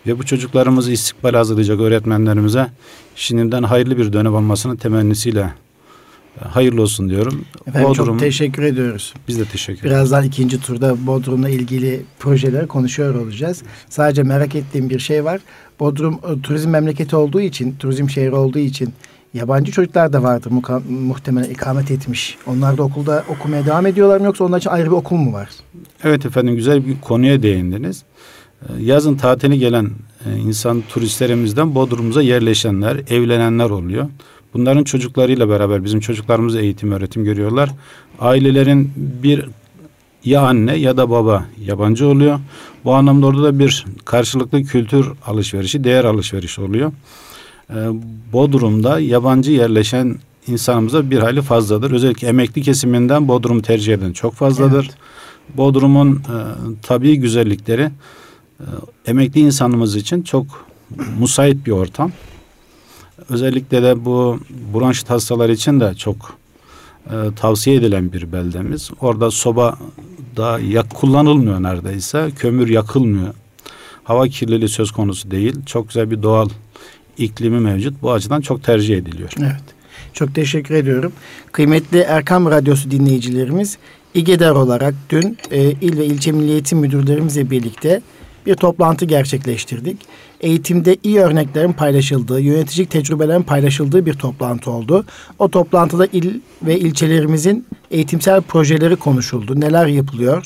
ve 0.08 0.20
bu 0.20 0.26
çocuklarımızı 0.26 0.92
istikbal 0.92 1.34
hazırlayacak 1.34 1.80
öğretmenlerimize 1.80 2.68
şimdiden 3.16 3.64
hayırlı 3.64 3.98
bir 3.98 4.14
dönem 4.14 4.36
olmasının 4.36 4.76
temennisiyle 4.76 5.54
e, 6.42 6.46
hayırlı 6.46 6.82
olsun 6.82 7.10
diyorum. 7.10 7.46
Efendim 7.68 7.90
Bodrum, 7.90 8.06
çok 8.06 8.20
teşekkür 8.20 8.64
ediyoruz. 8.64 9.14
Biz 9.28 9.40
de 9.40 9.46
teşekkür 9.46 9.80
ederiz. 9.80 9.92
Birazdan 9.92 10.24
ikinci 10.24 10.62
turda 10.62 11.08
Bodrum'la 11.08 11.50
ilgili 11.50 12.02
projeleri 12.20 12.68
konuşuyor 12.68 13.16
olacağız. 13.16 13.64
Sadece 13.90 14.24
merak 14.24 14.56
ettiğim 14.56 14.90
bir 14.90 15.00
şey 15.00 15.26
var. 15.26 15.42
Bodrum 15.80 16.14
e, 16.14 16.42
turizm 16.42 16.70
memleketi 16.70 17.16
olduğu 17.16 17.42
için, 17.42 17.76
turizm 17.80 18.10
şehri 18.10 18.36
olduğu 18.36 18.60
için 18.60 18.94
yabancı 19.34 19.72
çocuklar 19.72 20.14
da 20.14 20.24
vardır 20.24 20.52
muhtemelen 20.90 21.50
ikamet 21.50 21.92
etmiş. 21.92 22.38
Onlar 22.48 22.78
da 22.78 22.84
okulda 22.84 23.24
okumaya 23.30 23.66
devam 23.66 23.86
ediyorlar 23.86 24.20
mı 24.20 24.26
yoksa 24.26 24.44
onlar 24.44 24.58
için 24.58 24.70
ayrı 24.70 24.86
bir 24.86 24.96
okul 24.96 25.16
mu 25.16 25.34
var? 25.34 25.50
Evet 26.04 26.26
efendim 26.26 26.56
güzel 26.56 26.88
bir 26.88 27.02
konuya 27.02 27.44
değindiniz. 27.44 28.04
Ee, 28.70 28.84
yazın 28.84 29.16
tatili 29.16 29.60
gelen 29.60 29.90
e, 30.26 30.38
insan 30.38 30.84
turistlerimizden 30.90 31.76
Bodrum'umuza 31.76 32.22
yerleşenler, 32.22 32.98
evlenenler 33.10 33.70
oluyor. 33.70 34.10
Bunların 34.54 34.84
çocuklarıyla 34.84 35.50
beraber 35.50 35.84
bizim 35.84 36.00
çocuklarımız 36.00 36.56
eğitim 36.56 36.92
öğretim 36.92 37.24
görüyorlar. 37.24 37.70
Ailelerin 38.20 38.92
bir 38.96 39.46
ya 40.26 40.42
anne 40.42 40.76
ya 40.76 40.98
da 40.98 41.10
baba 41.10 41.46
yabancı 41.66 42.08
oluyor. 42.08 42.40
Bu 42.86 42.94
anlamda 42.94 43.26
orada 43.26 43.44
da 43.44 43.60
bir 43.60 43.86
karşılıklı 44.06 44.64
kültür 44.64 45.12
alışverişi, 45.26 45.84
değer 45.84 46.06
alışverişi 46.06 46.62
oluyor. 46.62 46.92
Ee, 47.70 47.76
Bodrum'da 48.34 49.00
yabancı 49.00 49.52
yerleşen 49.52 50.16
insanımıza 50.48 51.12
bir 51.12 51.20
hali 51.20 51.42
fazladır. 51.42 51.92
Özellikle 51.92 52.28
emekli 52.28 52.62
kesiminden 52.62 53.28
Bodrum 53.28 53.62
tercih 53.62 53.94
eden 53.94 54.14
çok 54.14 54.34
fazladır. 54.34 54.86
Evet. 54.90 55.58
Bodrum'un 55.58 56.16
e, 56.16 56.38
tabii 56.82 57.16
güzellikleri 57.16 57.90
emekli 59.06 59.42
insanımız 59.42 59.96
için 59.96 60.22
çok 60.22 60.66
musait 61.20 61.66
bir 61.66 61.72
ortam. 61.72 62.12
Özellikle 63.30 63.84
de 63.84 64.06
bu 64.06 64.40
bronşit 64.74 65.10
hastaları 65.10 65.54
için 65.54 65.80
de 65.80 65.94
çok 65.96 66.38
e, 67.06 67.16
tavsiye 67.36 67.76
edilen 67.76 68.14
bir 68.14 68.32
beldemiz. 68.32 68.92
Orada 69.02 69.32
soba 69.32 69.78
da 70.38 70.60
yak 70.60 70.90
kullanılmıyor 70.90 71.64
neredeyse. 71.64 72.30
Kömür 72.38 72.70
yakılmıyor. 72.70 73.34
Hava 74.04 74.28
kirliliği 74.28 74.70
söz 74.70 74.92
konusu 74.92 75.32
değil. 75.32 75.56
Çok 75.66 75.88
güzel 75.88 76.12
bir 76.12 76.24
doğal 76.24 76.50
iklimi 77.18 77.60
mevcut. 77.60 78.02
Bu 78.02 78.12
açıdan 78.12 78.42
çok 78.42 78.64
tercih 78.64 78.98
ediliyor. 78.98 79.30
Evet. 79.40 79.64
Çok 80.14 80.36
teşekkür 80.36 80.76
ediyorum. 80.76 81.12
Kıymetli 81.52 82.00
Erkam 82.00 82.46
Radyosu 82.46 82.92
dinleyicilerimiz 82.92 83.78
İGEDER 84.14 84.52
olarak 84.52 84.94
dün 85.10 85.38
e, 85.52 85.62
il 85.62 85.98
ve 85.98 86.06
ilçe 86.06 86.32
milliyetin 86.32 86.80
müdürlerimizle 86.80 87.50
birlikte 87.50 88.02
bir 88.46 88.56
toplantı 88.56 89.06
gerçekleştirdik. 89.06 89.98
Eğitimde 90.42 90.98
iyi 91.04 91.20
örneklerin 91.20 91.74
paylaşıldığı, 91.74 92.42
yöneticilik 92.42 92.92
tecrübelerin 92.92 93.44
paylaşıldığı 93.44 94.06
bir 94.06 94.14
toplantı 94.14 94.72
oldu. 94.72 95.06
O 95.40 95.50
toplantıda 95.50 96.06
il 96.06 96.40
ve 96.64 96.80
ilçelerimizin 96.80 97.66
eğitimsel 97.92 98.42
projeleri 98.42 98.96
konuşuldu. 98.96 99.60
Neler 99.60 99.88
yapılıyor 99.88 100.44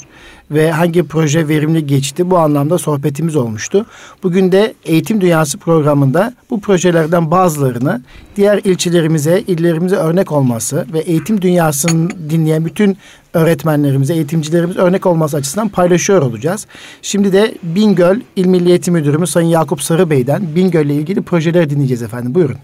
ve 0.51 0.72
hangi 0.72 1.04
proje 1.04 1.48
verimli 1.48 1.88
geçti 1.88 2.32
bu 2.32 2.38
anlamda 2.38 2.77
sohbetimiz 2.77 3.36
olmuştu. 3.36 3.86
Bugün 4.24 4.51
de 4.51 4.74
Eğitim 4.86 5.22
Dünyası 5.22 5.58
programında 5.58 6.34
bu 6.50 6.62
projelerden 6.62 7.32
bazılarını 7.32 8.01
diğer 8.36 8.58
ilçelerimize, 8.58 9.44
illerimize 9.48 9.96
örnek 9.96 10.32
olması 10.32 10.86
ve 10.94 11.00
eğitim 11.00 11.42
dünyasını 11.42 12.30
dinleyen 12.30 12.66
bütün 12.66 12.98
öğretmenlerimize, 13.38 14.13
eğitimcilerimiz 14.13 14.77
örnek 14.77 15.06
olması 15.06 15.38
açısından 15.38 15.70
paylaşıyor 15.70 16.22
olacağız. 16.22 16.67
Şimdi 17.01 17.34
de 17.34 17.56
Bingöl 17.63 18.20
İl 18.36 18.46
Milli 18.46 18.70
Eğitim 18.70 18.94
Müdürümüz 18.94 19.29
Sayın 19.29 19.48
Yakup 19.48 19.82
Sarı 19.82 20.10
Bey'den 20.10 20.56
Bingöl 20.56 20.86
ile 20.86 20.96
ilgili 20.96 21.22
projeleri 21.22 21.70
dinleyeceğiz 21.70 22.01
efendim. 22.01 22.36
Buyurun. 22.36 22.58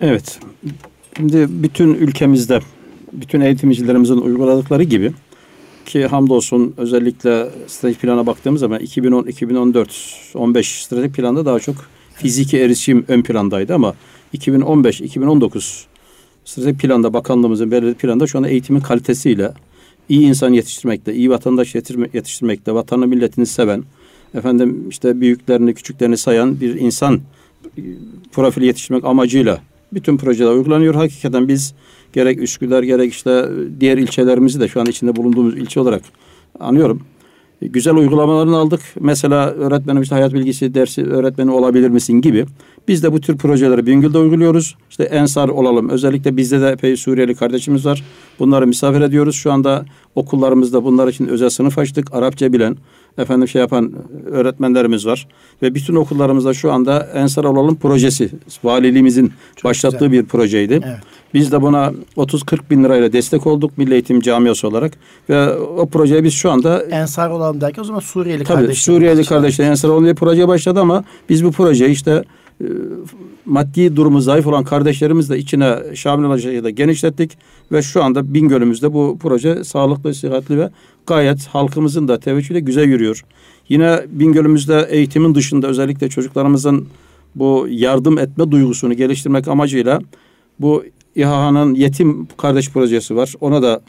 Evet. 0.00 0.38
Şimdi 1.16 1.46
bütün 1.50 1.94
ülkemizde 1.94 2.60
bütün 3.12 3.40
eğitimcilerimizin 3.40 4.16
uyguladıkları 4.16 4.82
gibi 4.82 5.12
ki 5.86 6.06
hamdolsun 6.06 6.74
özellikle 6.76 7.50
stratejik 7.66 8.02
plana 8.02 8.26
baktığımız 8.26 8.60
zaman 8.60 8.80
2010, 8.80 9.24
2014, 9.24 9.90
15 10.34 10.82
stratejik 10.84 11.16
planda 11.16 11.46
daha 11.46 11.60
çok 11.60 11.76
fiziki 12.14 12.58
erişim 12.58 13.04
ön 13.08 13.22
plandaydı 13.22 13.74
ama 13.74 13.94
2015, 14.32 15.00
2019 15.00 15.86
stratejik 16.44 16.80
planda 16.80 17.12
bakanlığımızın 17.12 17.70
belirlediği 17.70 17.94
planda 17.94 18.26
şu 18.26 18.38
anda 18.38 18.48
eğitimin 18.48 18.80
kalitesiyle 18.80 19.52
iyi 20.08 20.26
insan 20.26 20.52
yetiştirmekte, 20.52 21.14
iyi 21.14 21.30
vatandaş 21.30 21.74
yetiştirmekte, 22.12 22.74
vatanı 22.74 23.06
milletini 23.06 23.46
seven, 23.46 23.84
efendim 24.34 24.86
işte 24.90 25.20
büyüklerini, 25.20 25.74
küçüklerini 25.74 26.16
sayan 26.16 26.60
bir 26.60 26.74
insan 26.74 27.20
profili 28.32 28.66
yetiştirmek 28.66 29.04
amacıyla 29.04 29.60
bütün 29.92 30.16
projeler 30.16 30.50
uygulanıyor. 30.50 30.94
Hakikaten 30.94 31.48
biz 31.48 31.74
gerek 32.12 32.42
Üsküdar 32.42 32.82
gerek 32.82 33.12
işte 33.12 33.48
diğer 33.80 33.98
ilçelerimizi 33.98 34.60
de 34.60 34.68
şu 34.68 34.80
an 34.80 34.86
içinde 34.86 35.16
bulunduğumuz 35.16 35.56
ilçe 35.56 35.80
olarak 35.80 36.02
anıyorum. 36.60 37.02
Güzel 37.60 37.94
uygulamalarını 37.94 38.56
aldık. 38.56 38.80
Mesela 39.00 39.50
öğretmenim 39.50 40.02
işte 40.02 40.14
hayat 40.14 40.32
bilgisi 40.32 40.74
dersi 40.74 41.04
öğretmeni 41.04 41.50
olabilir 41.50 41.88
misin 41.88 42.20
gibi. 42.20 42.46
Biz 42.88 43.02
de 43.02 43.12
bu 43.12 43.20
tür 43.20 43.38
projeleri 43.38 43.86
Bingöl'de 43.86 44.18
uyguluyoruz. 44.18 44.76
İşte 44.90 45.04
Ensar 45.04 45.48
olalım. 45.48 45.88
Özellikle 45.88 46.36
bizde 46.36 46.60
de 46.60 46.68
epey 46.68 46.96
Suriyeli 46.96 47.34
kardeşimiz 47.34 47.86
var. 47.86 48.04
Bunları 48.38 48.66
misafir 48.66 49.00
ediyoruz. 49.00 49.34
Şu 49.34 49.52
anda 49.52 49.84
okullarımızda 50.14 50.84
bunlar 50.84 51.08
için 51.08 51.26
özel 51.26 51.50
sınıf 51.50 51.78
açtık. 51.78 52.14
Arapça 52.14 52.52
bilen, 52.52 52.76
efendim 53.18 53.48
şey 53.48 53.60
yapan 53.60 53.92
öğretmenlerimiz 54.26 55.06
var. 55.06 55.28
Ve 55.62 55.74
bütün 55.74 55.94
okullarımızda 55.94 56.54
şu 56.54 56.72
anda 56.72 57.08
Ensar 57.14 57.44
Olalım 57.44 57.76
projesi 57.76 58.30
valiliğimizin 58.64 59.32
Çok 59.56 59.64
başlattığı 59.64 60.06
güzel. 60.06 60.12
bir 60.12 60.28
projeydi. 60.28 60.80
Evet. 60.86 60.98
Biz 61.34 61.52
de 61.52 61.62
buna 61.62 61.92
30-40 62.16 62.58
bin 62.70 62.84
lirayla 62.84 63.12
destek 63.12 63.46
olduk 63.46 63.78
Milli 63.78 63.92
Eğitim 63.92 64.20
Camiası 64.20 64.68
olarak. 64.68 64.92
Ve 65.28 65.52
o 65.54 65.86
projeye 65.86 66.24
biz 66.24 66.34
şu 66.34 66.50
anda... 66.50 66.82
Ensar 66.82 67.30
olalım 67.30 67.60
derken 67.60 67.82
o 67.82 67.84
zaman 67.84 68.00
Suriyeli 68.00 68.44
tabii, 68.44 68.58
kardeşler. 68.58 68.74
Suriyeli 68.94 69.24
kardeşler 69.24 69.70
Ensar 69.70 69.88
olalım 69.88 70.04
diye 70.04 70.14
proje 70.14 70.48
başladı 70.48 70.80
ama 70.80 71.04
biz 71.28 71.44
bu 71.44 71.52
projeyi 71.52 71.90
işte 71.90 72.24
e, 72.60 72.66
maddi 73.44 73.96
durumu 73.96 74.20
zayıf 74.20 74.46
olan 74.46 74.64
kardeşlerimiz 74.64 75.30
de 75.30 75.38
içine 75.38 75.78
şamil 75.94 76.24
olacak 76.24 76.52
şekilde 76.52 76.70
genişlettik 76.70 77.38
ve 77.72 77.82
şu 77.82 78.04
anda 78.04 78.34
Bingöl'ümüzde 78.34 78.92
bu 78.92 79.18
proje 79.22 79.64
sağlıklı, 79.64 80.14
sıhhatli 80.14 80.58
ve 80.58 80.70
gayet 81.06 81.46
halkımızın 81.46 82.08
da 82.08 82.20
teveccühüyle 82.20 82.60
güzel 82.60 82.88
yürüyor. 82.88 83.24
Yine 83.68 84.00
Bingöl'ümüzde 84.08 84.86
eğitimin 84.90 85.34
dışında 85.34 85.66
özellikle 85.66 86.08
çocuklarımızın 86.08 86.88
bu 87.34 87.66
yardım 87.70 88.18
etme 88.18 88.50
duygusunu 88.50 88.94
geliştirmek 88.94 89.48
amacıyla 89.48 90.00
bu 90.60 90.84
İHA'nın 91.16 91.74
yetim 91.74 92.28
kardeş 92.36 92.70
projesi 92.70 93.16
var. 93.16 93.34
Ona 93.40 93.62
da 93.62 93.80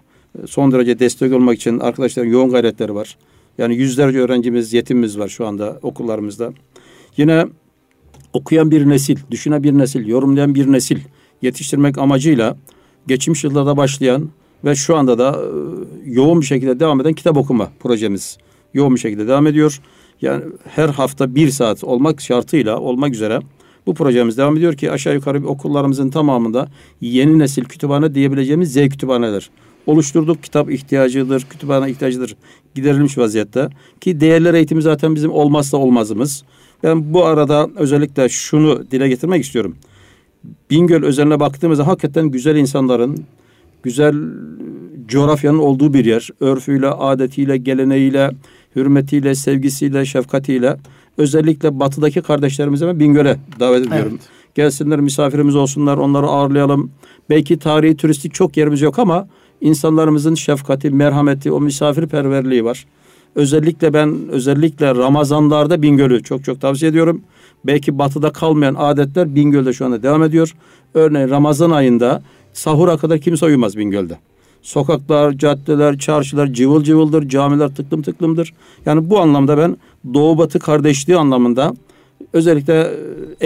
e, 0.43 0.47
son 0.47 0.71
derece 0.71 0.99
destek 0.99 1.33
olmak 1.33 1.55
için 1.55 1.79
arkadaşların 1.79 2.29
yoğun 2.29 2.51
gayretleri 2.51 2.95
var. 2.95 3.17
Yani 3.57 3.75
yüzlerce 3.75 4.19
öğrencimiz, 4.19 4.73
yetimimiz 4.73 5.19
var 5.19 5.27
şu 5.27 5.47
anda 5.47 5.79
okullarımızda. 5.81 6.53
Yine 7.17 7.45
okuyan 8.35 8.71
bir 8.71 8.89
nesil, 8.89 9.17
düşünen 9.31 9.63
bir 9.63 9.73
nesil, 9.73 10.07
yorumlayan 10.07 10.55
bir 10.55 10.71
nesil 10.71 10.99
yetiştirmek 11.41 11.97
amacıyla 11.97 12.57
geçmiş 13.07 13.43
yıllarda 13.43 13.77
başlayan 13.77 14.29
ve 14.65 14.75
şu 14.75 14.95
anda 14.95 15.17
da 15.17 15.31
e, 15.31 15.47
yoğun 16.11 16.41
bir 16.41 16.45
şekilde 16.45 16.79
devam 16.79 17.01
eden 17.01 17.13
kitap 17.13 17.37
okuma 17.37 17.71
projemiz 17.79 18.37
yoğun 18.73 18.95
bir 18.95 18.99
şekilde 18.99 19.27
devam 19.27 19.47
ediyor. 19.47 19.81
Yani 20.21 20.43
her 20.63 20.89
hafta 20.89 21.35
bir 21.35 21.49
saat 21.49 21.83
olmak 21.83 22.21
şartıyla 22.21 22.79
olmak 22.79 23.13
üzere 23.13 23.39
bu 23.85 23.93
projemiz 23.93 24.37
devam 24.37 24.57
ediyor 24.57 24.73
ki 24.73 24.91
aşağı 24.91 25.13
yukarı 25.13 25.47
okullarımızın 25.47 26.09
tamamında 26.09 26.67
yeni 27.01 27.39
nesil 27.39 27.63
kütüphane 27.63 28.15
diyebileceğimiz 28.15 28.73
Z 28.73 28.75
kütüphaneler 28.75 29.49
oluşturduk. 29.85 30.43
Kitap 30.43 30.71
ihtiyacıdır, 30.71 31.41
kütüphane 31.49 31.91
ihtiyacıdır 31.91 32.35
giderilmiş 32.75 33.17
vaziyette. 33.17 33.69
Ki 34.01 34.19
değerler 34.19 34.53
eğitimi 34.53 34.81
zaten 34.81 35.15
bizim 35.15 35.31
olmazsa 35.31 35.77
olmazımız. 35.77 36.43
Ben 36.85 37.13
bu 37.13 37.25
arada 37.25 37.69
özellikle 37.75 38.29
şunu 38.29 38.91
dile 38.91 39.07
getirmek 39.07 39.43
istiyorum. 39.43 39.75
Bingöl 40.69 41.03
özeline 41.03 41.39
baktığımızda 41.39 41.87
hakikaten 41.87 42.27
güzel 42.27 42.55
insanların, 42.55 43.23
güzel 43.83 44.15
coğrafyanın 45.07 45.59
olduğu 45.59 45.93
bir 45.93 46.05
yer. 46.05 46.29
Örfüyle, 46.39 46.87
adetiyle, 46.87 47.57
geleneğiyle, 47.57 48.31
hürmetiyle, 48.75 49.35
sevgisiyle, 49.35 50.05
şefkatiyle 50.05 50.77
özellikle 51.17 51.79
batıdaki 51.79 52.21
kardeşlerimize 52.21 52.99
Bingöl'e 52.99 53.37
davet 53.59 53.87
ediyorum. 53.87 54.11
Evet. 54.11 54.29
Gelsinler 54.55 54.99
misafirimiz 54.99 55.55
olsunlar 55.55 55.97
onları 55.97 56.25
ağırlayalım. 56.25 56.91
Belki 57.29 57.59
tarihi 57.59 57.97
turistik 57.97 58.33
çok 58.33 58.57
yerimiz 58.57 58.81
yok 58.81 58.99
ama 58.99 59.27
insanlarımızın 59.61 60.35
şefkati, 60.35 60.89
merhameti, 60.89 61.51
o 61.51 61.61
misafirperverliği 61.61 62.65
var. 62.65 62.85
Özellikle 63.35 63.93
ben 63.93 64.29
özellikle 64.29 64.95
Ramazanlarda 64.95 65.81
Bingöl'ü 65.81 66.23
çok 66.23 66.43
çok 66.43 66.61
tavsiye 66.61 66.91
ediyorum. 66.91 67.21
Belki 67.65 67.99
batıda 67.99 68.31
kalmayan 68.31 68.75
adetler 68.77 69.35
Bingöl'de 69.35 69.73
şu 69.73 69.85
anda 69.85 70.03
devam 70.03 70.23
ediyor. 70.23 70.55
Örneğin 70.93 71.29
Ramazan 71.29 71.71
ayında 71.71 72.23
sahura 72.53 72.97
kadar 72.97 73.19
kimse 73.19 73.45
uyumaz 73.45 73.77
Bingöl'de. 73.77 74.17
Sokaklar, 74.61 75.31
caddeler, 75.31 75.97
çarşılar 75.97 76.47
cıvıl 76.47 76.83
cıvıldır, 76.83 77.29
camiler 77.29 77.75
tıklım 77.75 78.01
tıklımdır. 78.01 78.53
Yani 78.85 79.09
bu 79.09 79.19
anlamda 79.19 79.57
ben 79.57 79.77
Doğu 80.13 80.37
Batı 80.37 80.59
kardeşliği 80.59 81.17
anlamında 81.17 81.73
özellikle 82.33 82.73
e, 82.81 82.87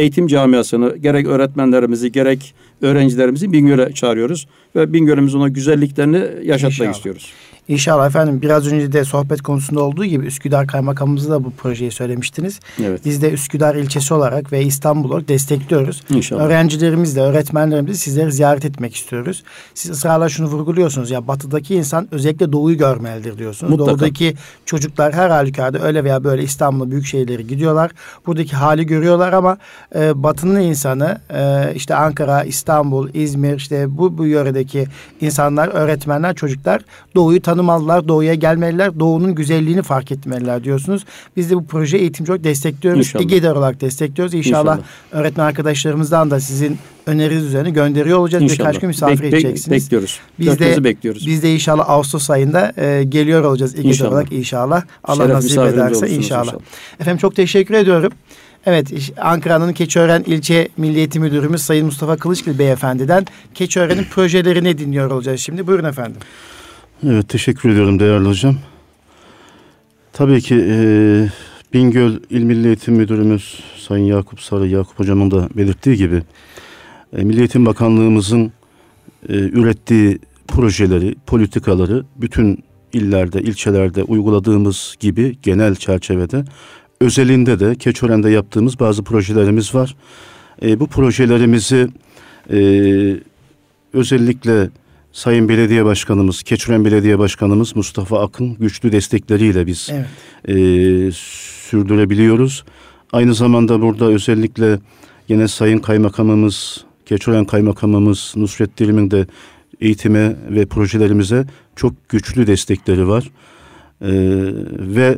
eğitim 0.01 0.27
camiasını 0.27 0.98
gerek 0.98 1.27
öğretmenlerimizi 1.27 2.12
gerek 2.12 2.53
öğrencilerimizi 2.81 3.51
Bingöl'e 3.53 3.91
çağırıyoruz 3.91 4.48
ve 4.75 4.93
Bingöl'ümüzün 4.93 5.39
o 5.39 5.53
güzelliklerini 5.53 6.24
yaşatmak 6.43 6.72
İnşallah. 6.72 6.93
istiyoruz. 6.93 7.34
İnşallah 7.70 8.08
efendim 8.08 8.42
biraz 8.42 8.68
önce 8.68 8.92
de 8.92 9.06
sohbet 9.06 9.42
konusunda 9.42 9.82
olduğu 9.82 10.06
gibi 10.06 10.26
Üsküdar 10.26 10.68
Kaymakamımızı 10.68 11.32
da 11.32 11.44
bu 11.44 11.52
projeyi 11.52 11.92
söylemiştiniz. 11.92 12.60
Evet. 12.84 13.02
Biz 13.06 13.22
de 13.22 13.32
Üsküdar 13.32 13.76
ilçesi 13.76 14.14
olarak 14.14 14.52
ve 14.52 14.64
İstanbul 14.64 15.10
olarak 15.10 15.28
destekliyoruz. 15.28 16.04
İnşallah. 16.10 16.42
Öğrencilerimizle, 16.42 17.22
öğretmenlerimizle 17.22 17.94
sizleri 17.94 18.32
ziyaret 18.32 18.66
etmek 18.66 18.96
istiyoruz. 18.96 19.44
Siz 19.74 19.92
ısrarla 19.92 20.30
şunu 20.30 20.48
vurguluyorsunuz 20.48 21.12
ya 21.12 21.28
batıdaki 21.28 21.76
insan 21.76 22.08
özellikle 22.12 22.52
doğuyu 22.52 22.78
görmelidir 22.78 23.38
diyorsunuz. 23.38 23.72
Mutlaka. 23.72 23.92
Doğudaki 23.92 24.36
çocuklar 24.66 25.14
her 25.14 25.30
halükarda 25.30 25.80
öyle 25.80 26.04
veya 26.04 26.24
böyle 26.24 26.44
İstanbul'a 26.44 26.92
büyük 26.92 27.06
şehirleri 27.06 27.48
gidiyorlar. 27.48 27.92
Buradaki 28.26 28.56
hali 28.56 28.86
görüyorlar 28.86 29.34
ama 29.34 29.58
e, 29.96 30.24
batının 30.24 30.60
insanı 30.60 31.22
e, 31.34 31.74
işte 31.76 31.96
Ankara, 31.96 32.44
İstanbul, 32.44 33.10
İzmir 33.14 33.56
işte 33.56 33.98
bu, 33.98 34.18
bu 34.18 34.26
yöredeki 34.26 34.88
insanlar, 35.22 35.68
öğretmenler, 35.68 36.36
çocuklar 36.36 36.82
doğuyu 37.16 37.42
tanı 37.42 37.59
tanımalılar, 37.60 38.08
doğuya 38.08 38.34
gelmeliler, 38.34 39.00
doğunun 39.00 39.36
güzelliğini 39.36 39.82
fark 39.82 40.12
etmeliler 40.12 40.63
diyorsunuz. 40.63 41.06
Biz 41.38 41.51
de 41.51 41.56
bu 41.56 41.66
proje 41.66 41.98
eğitim 41.98 42.25
çok 42.25 42.44
destekliyoruz. 42.44 43.00
İnşallah. 43.00 43.24
İGEDER 43.24 43.51
olarak 43.51 43.82
destekliyoruz. 43.82 44.34
İnşallah, 44.34 44.78
İnşallah 44.78 44.88
öğretmen 45.12 45.46
arkadaşlarımızdan 45.46 46.32
da 46.32 46.39
sizin 46.39 46.78
öneriniz 47.06 47.46
üzerine 47.46 47.70
gönderiyor 47.70 48.18
olacağız. 48.18 48.44
İnşallah. 48.44 48.60
Birkaç 48.70 48.82
gün 48.82 48.88
misafir 48.88 49.24
bek, 49.24 49.34
edeceksiniz. 49.34 49.84
Bekliyoruz. 49.86 50.20
Biz 50.39 50.60
de, 50.60 50.84
bekliyoruz. 50.84 51.28
Biz 51.28 51.44
de 51.44 51.54
inşallah 51.54 51.89
Ağustos 51.89 52.30
ayında 52.30 52.74
e, 52.78 53.04
geliyor 53.04 53.44
olacağız 53.44 53.74
İGEDER 53.74 53.89
inşallah. 53.89 54.12
olarak 54.12 54.32
inşallah. 54.32 54.84
Allah 55.04 55.24
Şeref 55.24 55.36
nasip 55.36 55.60
ederse 55.60 56.10
inşallah. 56.10 56.44
inşallah. 56.44 56.62
Efendim 57.00 57.18
çok 57.18 57.36
teşekkür 57.36 57.74
ediyorum. 57.74 58.12
Evet 58.66 58.88
Ankara'nın 59.18 59.74
Keçiören 59.74 60.24
İlçe 60.28 60.68
Milliyeti 60.78 61.20
Müdürümüz 61.20 61.62
Sayın 61.62 61.86
Mustafa 61.86 62.18
Kılıçgil 62.18 62.60
Beyefendi'den 62.60 63.25
Keçiören'in 63.54 64.04
projelerini 64.04 64.78
dinliyor 64.78 65.12
olacağız 65.12 65.39
şimdi. 65.39 65.68
Buyurun 65.68 65.86
efendim. 65.86 66.22
Evet 67.08 67.29
teşekkür 67.29 67.70
ediyorum 67.70 68.00
değerli 68.00 68.27
hocam. 68.27 68.56
Tabii 70.13 70.41
ki 70.41 70.56
e, 70.70 70.77
Bingöl 71.74 72.20
İl 72.29 72.44
Milli 72.44 72.68
Eğitim 72.68 72.96
Müdürümüz 72.96 73.60
Sayın 73.77 74.06
Yakup 74.06 74.41
Sarı 74.41 74.68
Yakup 74.68 75.00
hocamın 75.00 75.32
da 75.32 75.50
belirttiği 75.58 75.98
gibi 75.98 76.22
e, 77.18 77.24
Milli 77.24 77.39
Eğitim 77.39 77.65
Bakanlığımızın 77.65 78.51
e, 79.29 79.34
ürettiği 79.34 80.20
projeleri, 80.48 81.15
politikaları 81.27 82.05
bütün 82.16 82.64
illerde, 82.94 83.42
ilçelerde 83.42 84.03
uyguladığımız 84.03 84.96
gibi 85.00 85.38
genel 85.44 85.75
çerçevede 85.75 86.44
özelinde 87.01 87.59
de 87.59 87.75
Keçören'de 87.75 88.29
yaptığımız 88.29 88.79
bazı 88.79 89.03
projelerimiz 89.03 89.75
var. 89.75 89.96
E, 90.64 90.79
bu 90.79 90.88
projelerimizi 90.88 91.88
e, 92.51 92.59
özellikle 93.94 94.70
Sayın 95.20 95.50
Belediye 95.50 95.86
Başkanımız, 95.86 96.44
Keçiören 96.44 96.86
Belediye 96.86 97.20
Başkanımız 97.20 97.75
Mustafa 97.75 98.24
Akın 98.24 98.55
güçlü 98.55 98.92
destekleriyle 98.92 99.68
biz 99.68 99.90
evet. 99.92 100.08
e, 100.48 101.12
sürdürebiliyoruz. 101.70 102.64
Aynı 103.12 103.34
zamanda 103.34 103.82
burada 103.82 104.05
özellikle 104.05 104.79
yine 105.27 105.48
Sayın 105.48 105.79
Kaymakamımız, 105.79 106.84
Keçiören 107.05 107.46
Kaymakamımız 107.46 108.34
Nusret 108.36 108.77
Dilim'in 108.77 109.12
de 109.12 109.27
eğitime 109.82 110.36
ve 110.50 110.66
projelerimize 110.66 111.46
çok 111.75 112.10
güçlü 112.10 112.48
destekleri 112.48 113.08
var. 113.08 113.32
E, 114.01 114.12
ve 114.96 115.18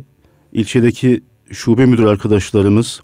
ilçedeki 0.52 1.20
şube 1.52 1.86
müdür 1.86 2.04
arkadaşlarımız 2.04 3.00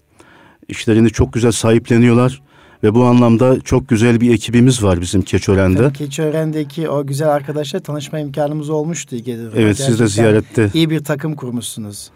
işlerini 0.67 1.09
çok 1.09 1.33
güzel 1.33 1.51
sahipleniyorlar 1.51 2.41
ve 2.83 2.95
bu 2.95 3.03
anlamda 3.03 3.61
çok 3.61 3.89
güzel 3.89 4.21
bir 4.21 4.33
ekibimiz 4.33 4.83
var 4.83 5.01
bizim 5.01 5.21
Keçören'de. 5.21 5.93
Keçören'deki 5.93 6.89
o 6.89 7.07
güzel 7.07 7.29
arkadaşla 7.29 7.79
tanışma 7.79 8.19
imkanımız 8.19 8.69
olmuştu. 8.69 9.15
Evet 9.15 9.25
Gerçekten 9.25 9.73
siz 9.73 9.99
de 9.99 10.07
ziyarette. 10.07 10.69
İyi 10.73 10.89
bir 10.89 11.03
takım 11.03 11.35
kurmuşsunuz. 11.35 12.11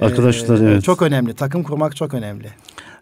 Arkadaşlar 0.00 0.60
ee, 0.60 0.64
evet. 0.64 0.84
Çok 0.84 1.02
önemli. 1.02 1.34
Takım 1.34 1.62
kurmak 1.62 1.96
çok 1.96 2.14
önemli. 2.14 2.48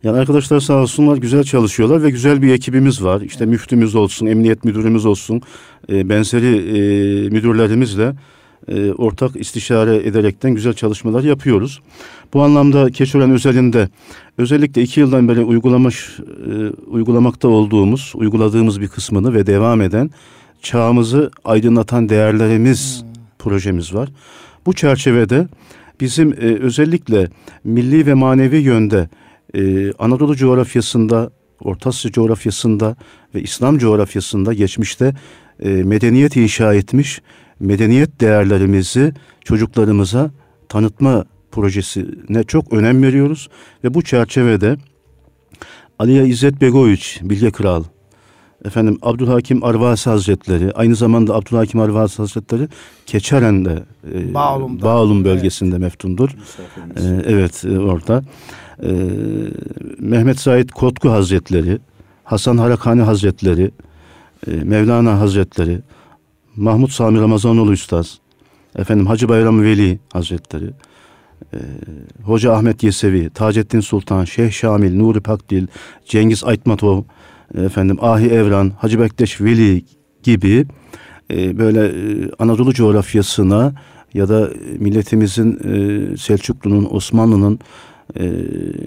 Yani 0.02 0.18
arkadaşlar 0.18 0.60
sağ 0.60 0.74
olsunlar 0.74 1.16
güzel 1.16 1.44
çalışıyorlar 1.44 2.02
ve 2.02 2.10
güzel 2.10 2.42
bir 2.42 2.52
ekibimiz 2.52 3.04
var. 3.04 3.20
İşte 3.20 3.44
evet. 3.44 3.52
müftümüz 3.52 3.94
olsun, 3.94 4.26
emniyet 4.26 4.64
müdürümüz 4.64 5.06
olsun, 5.06 5.42
e, 5.88 6.08
benzeri 6.08 6.56
e, 6.56 6.80
müdürlerimizle 7.28 8.12
e, 8.68 8.92
ortak 8.92 9.36
istişare 9.36 9.96
ederekten 9.96 10.54
güzel 10.54 10.72
çalışmalar 10.72 11.24
yapıyoruz. 11.24 11.80
Bu 12.34 12.42
anlamda 12.42 12.90
Keçören 12.90 13.30
özelinde 13.30 13.88
özellikle 14.38 14.82
iki 14.82 15.00
yıldan 15.00 15.28
beri 15.28 15.40
uygulamış, 15.40 16.18
e, 16.20 16.68
uygulamakta 16.86 17.48
olduğumuz, 17.48 18.12
uyguladığımız 18.14 18.80
bir 18.80 18.88
kısmını 18.88 19.34
ve 19.34 19.46
devam 19.46 19.80
eden 19.80 20.10
çağımızı 20.62 21.30
aydınlatan 21.44 22.08
değerlerimiz 22.08 23.02
hmm. 23.02 23.08
projemiz 23.38 23.94
var. 23.94 24.08
Bu 24.66 24.72
çerçevede 24.72 25.48
bizim 26.00 26.32
e, 26.32 26.36
özellikle 26.36 27.28
milli 27.64 28.06
ve 28.06 28.14
manevi 28.14 28.56
yönde 28.56 29.08
e, 29.54 29.92
Anadolu 29.92 30.36
coğrafyasında, 30.36 31.30
Orta 31.60 31.90
Asya 31.90 32.12
coğrafyasında 32.12 32.96
ve 33.34 33.42
İslam 33.42 33.78
coğrafyasında 33.78 34.54
geçmişte 34.54 35.14
e, 35.60 35.68
medeniyet 35.68 36.36
inşa 36.36 36.74
etmiş 36.74 37.22
medeniyet 37.62 38.20
değerlerimizi 38.20 39.12
çocuklarımıza 39.44 40.30
tanıtma 40.68 41.24
projesine 41.50 42.44
çok 42.44 42.72
önem 42.72 43.02
veriyoruz 43.02 43.48
ve 43.84 43.94
bu 43.94 44.02
çerçevede 44.02 44.76
Aliye 45.98 46.26
İzzet 46.26 46.60
Begoviç, 46.60 47.20
Bilge 47.22 47.50
Kral, 47.50 47.84
efendim 48.64 48.98
Abdülhakim 49.02 49.64
Arvasi 49.64 50.10
Hazretleri, 50.10 50.72
aynı 50.72 50.96
zamanda 50.96 51.34
Abdülhakim 51.34 51.80
Arvasi 51.80 52.16
Hazretleri 52.16 52.68
Keçeren'de, 53.06 53.82
e, 54.14 54.34
Bağlum 54.82 55.24
bölgesinde 55.24 55.70
evet. 55.70 55.80
meftundur. 55.80 56.30
E, 56.96 57.02
evet 57.26 57.64
e, 57.64 57.78
orada. 57.78 58.22
E, 58.82 58.90
Mehmet 59.98 60.40
Said 60.40 60.68
Kotku 60.68 61.10
Hazretleri, 61.10 61.78
Hasan 62.24 62.58
Harakani 62.58 63.02
Hazretleri, 63.02 63.70
e, 64.46 64.50
Mevlana 64.50 65.20
Hazretleri, 65.20 65.80
Mahmut 66.56 66.92
Sami 66.92 67.20
Ramazanoğlu 67.20 67.72
Üstaz, 67.72 68.18
efendim 68.76 69.06
Hacı 69.06 69.28
Bayram 69.28 69.62
Veli 69.62 69.98
Hazretleri, 70.12 70.70
e, 71.54 71.58
Hoca 72.24 72.52
Ahmet 72.52 72.82
Yesevi, 72.82 73.30
Taceddin 73.30 73.80
Sultan, 73.80 74.24
Şeyh 74.24 74.50
Şamil, 74.50 74.96
Nuri 74.96 75.20
Pakdil, 75.20 75.66
Cengiz 76.06 76.44
Aytmatov, 76.44 77.02
efendim 77.54 77.98
Ahi 78.00 78.26
Evran, 78.26 78.72
Hacı 78.78 79.00
Bektaş 79.00 79.40
Veli 79.40 79.84
gibi 80.22 80.66
e, 81.30 81.58
böyle 81.58 81.86
e, 81.86 82.30
Anadolu 82.38 82.74
coğrafyasına 82.74 83.72
ya 84.14 84.28
da 84.28 84.50
milletimizin 84.78 85.58
e, 85.64 86.16
Selçuklu'nun, 86.16 86.88
Osmanlı'nın 86.90 87.58
e, 88.20 88.32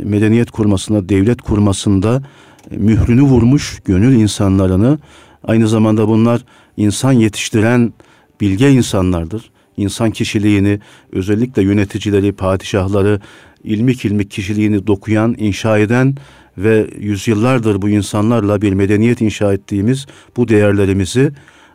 medeniyet 0.03 0.51
kurmasında, 0.51 1.09
devlet 1.09 1.41
kurmasında 1.41 2.23
e, 2.71 2.77
mührünü 2.77 3.21
vurmuş 3.21 3.81
gönül 3.85 4.15
insanlarını 4.15 4.99
aynı 5.43 5.67
zamanda 5.67 6.07
bunlar 6.07 6.41
insan 6.77 7.11
yetiştiren 7.11 7.93
bilge 8.41 8.71
insanlardır. 8.71 9.49
İnsan 9.77 10.11
kişiliğini 10.11 10.79
özellikle 11.11 11.61
yöneticileri, 11.63 12.31
padişahları 12.31 13.19
ilmik 13.63 14.05
ilmik 14.05 14.31
kişiliğini 14.31 14.87
dokuyan, 14.87 15.35
inşa 15.37 15.79
eden 15.79 16.15
ve 16.57 16.87
yüzyıllardır 16.99 17.81
bu 17.81 17.89
insanlarla 17.89 18.61
bir 18.61 18.73
medeniyet 18.73 19.21
inşa 19.21 19.53
ettiğimiz 19.53 20.05
bu 20.37 20.47
değerlerimizi 20.47 21.31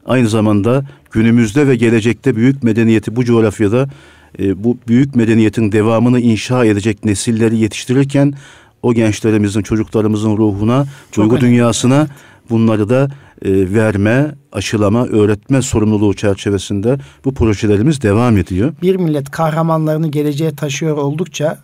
aynı 0.07 0.29
zamanda 0.29 0.85
günümüzde 1.11 1.69
ve 1.69 1.77
gelecekte 1.77 2.37
büyük 2.37 2.63
medeniyeti 2.63 3.17
bu 3.17 3.25
coğrafyada 3.25 3.89
e, 4.39 4.65
bu 4.65 4.79
büyük 4.89 5.17
medeniyetin 5.17 5.73
devamını 5.73 6.21
inşa 6.21 6.65
edecek 6.65 7.05
nesilleri 7.05 7.59
yetiştirirken 7.59 8.35
o 8.83 8.95
gençlerimizin, 8.95 9.63
çocuklarımızın 9.63 10.37
ruhuna, 10.37 10.87
Çok 11.13 11.25
duygu 11.25 11.37
önemli. 11.37 11.51
dünyasına 11.51 12.09
bunları 12.51 12.89
da 12.89 13.09
e, 13.45 13.75
verme, 13.75 14.35
aşılama, 14.53 15.07
öğretme 15.07 15.63
sorumluluğu 15.63 16.15
çerçevesinde 16.15 16.99
bu 17.25 17.35
projelerimiz 17.35 18.03
devam 18.03 18.37
ediyor. 18.37 18.73
Bir 18.83 18.97
millet 18.97 19.31
kahramanlarını 19.31 20.09
geleceğe 20.11 20.55
taşıyor 20.55 20.97
oldukça 20.97 21.59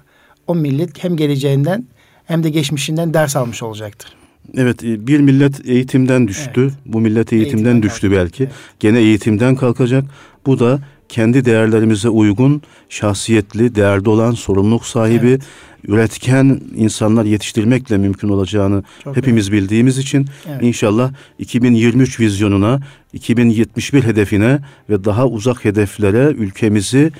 o 0.46 0.54
millet 0.54 1.04
hem 1.04 1.16
geleceğinden 1.16 1.84
hem 2.24 2.42
de 2.44 2.50
geçmişinden 2.50 3.14
ders 3.14 3.36
almış 3.36 3.62
olacaktır. 3.62 4.12
Evet, 4.56 4.84
e, 4.84 5.06
bir 5.06 5.20
millet 5.20 5.68
eğitimden 5.68 6.28
düştü. 6.28 6.60
Evet. 6.62 6.72
Bu 6.86 7.00
millet 7.00 7.32
eğitimden, 7.32 7.56
Eğitimden 7.56 7.82
düştü 7.82 8.08
kalktı. 8.10 8.22
belki. 8.22 8.42
Evet. 8.44 8.52
Gene 8.80 8.98
eğitimden 8.98 9.56
kalkacak. 9.56 10.04
Bu 10.46 10.58
da 10.58 10.80
kendi 11.08 11.44
değerlerimize 11.44 12.08
uygun, 12.08 12.62
şahsiyetli, 12.88 13.74
değerli 13.74 14.08
olan, 14.08 14.32
sorumluluk 14.32 14.86
sahibi, 14.86 15.28
Evet. 15.28 15.42
Üretken 15.88 16.60
insanlar 16.76 17.24
yetiştirmekle 17.24 17.98
mümkün 17.98 18.28
olacağını 18.28 18.82
Çok 19.04 19.16
hepimiz 19.16 19.52
bildiğimiz 19.52 19.98
için 19.98 20.26
Evet. 20.48 20.62
inşallah 20.62 21.12
2023 21.38 22.20
vizyonuna, 22.20 22.80
2071 23.12 24.02
hedefine 24.04 24.58
ve 24.90 25.04
daha 25.04 25.26
uzak 25.26 25.64
hedeflere 25.64 26.24
ülkemizi 26.38 27.12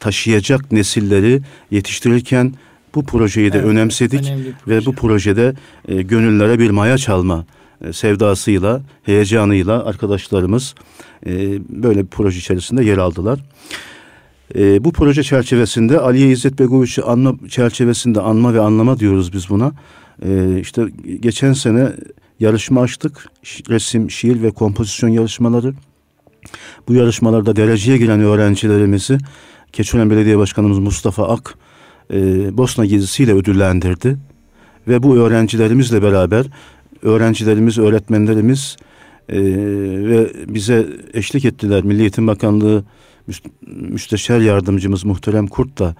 taşıyacak 0.00 0.72
nesilleri 0.72 1.40
yetiştirirken 1.70 2.54
bu 2.94 3.04
projeyi 3.04 3.52
de 3.52 3.58
Evet, 3.58 3.68
önemsedik 3.68 4.22
bir 4.22 4.46
ve 4.46 4.52
proje. 4.64 4.86
bu 4.86 4.92
projede 4.92 5.54
e, 5.88 6.02
gönüllere 6.02 6.58
bir 6.58 6.70
maya 6.70 6.98
çalma 6.98 7.44
e, 7.84 7.92
sevdasıyla, 7.92 8.80
heyecanıyla 9.02 9.84
arkadaşlarımız 9.86 10.74
e, 11.26 11.30
böyle 11.68 12.02
bir 12.02 12.06
proje 12.06 12.38
içerisinde 12.38 12.84
yer 12.84 12.98
aldılar. 12.98 13.40
E, 14.54 14.84
bu 14.84 14.92
proje 14.92 15.22
çerçevesinde 15.22 15.98
Aliye 15.98 16.30
İzzet 16.30 16.58
Begoviç'i 16.58 17.02
anma 17.02 17.34
çerçevesinde 17.48 18.20
anma 18.20 18.54
ve 18.54 18.60
anlama 18.60 18.98
diyoruz 18.98 19.32
biz 19.32 19.48
buna. 19.50 19.72
E, 20.24 20.60
işte 20.60 20.82
geçen 21.20 21.52
sene 21.52 21.92
yarışma 22.40 22.80
açtık. 22.80 23.28
Resim, 23.68 24.10
şiir 24.10 24.42
ve 24.42 24.50
kompozisyon 24.50 25.10
yarışmaları. 25.10 25.74
Bu 26.88 26.94
yarışmalarda 26.94 27.56
dereceye 27.56 27.98
giren 27.98 28.20
öğrencilerimizi 28.20 29.18
Keçiören 29.72 30.10
Belediye 30.10 30.38
Başkanımız 30.38 30.78
Mustafa 30.78 31.28
Ak 31.28 31.54
e, 32.12 32.18
Bosna 32.58 32.84
gezisiyle 32.84 33.34
ödüllendirdi. 33.34 34.16
Ve 34.88 35.02
bu 35.02 35.16
öğrencilerimizle 35.16 36.02
beraber 36.02 36.46
öğrencilerimiz, 37.02 37.78
öğretmenlerimiz 37.78 38.76
e, 39.28 39.38
ve 40.08 40.32
bize 40.48 40.86
eşlik 41.14 41.44
ettiler. 41.44 41.84
Milli 41.84 42.00
Eğitim 42.00 42.26
Bakanlığı 42.26 42.84
Müsteşar 43.66 44.40
Yardımcımız 44.40 45.04
Muhterem 45.04 45.46
Kurt 45.46 45.78
da 45.78 45.94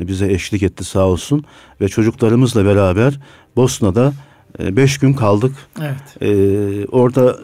e, 0.00 0.08
bize 0.08 0.32
eşlik 0.32 0.62
etti 0.62 0.84
sağ 0.84 1.06
olsun. 1.06 1.44
Ve 1.80 1.88
çocuklarımızla 1.88 2.64
beraber 2.64 3.20
Bosna'da 3.56 4.12
e, 4.58 4.76
beş 4.76 4.98
gün 4.98 5.12
kaldık. 5.12 5.52
Evet. 5.80 6.22
Ee, 6.22 6.86
orada 6.86 7.38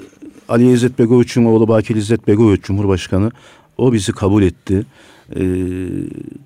Ali 0.49 0.73
İzzet 0.73 0.99
Begoviç'in 0.99 1.45
oğlu 1.45 1.69
Bakir 1.69 1.97
İzzet 1.97 2.29
Begoviç 2.29 2.63
Cumhurbaşkanı 2.63 3.31
o 3.79 3.93
bizi 3.93 4.13
kabul 4.13 4.43
etti. 4.43 4.87
Ee, 5.37 5.45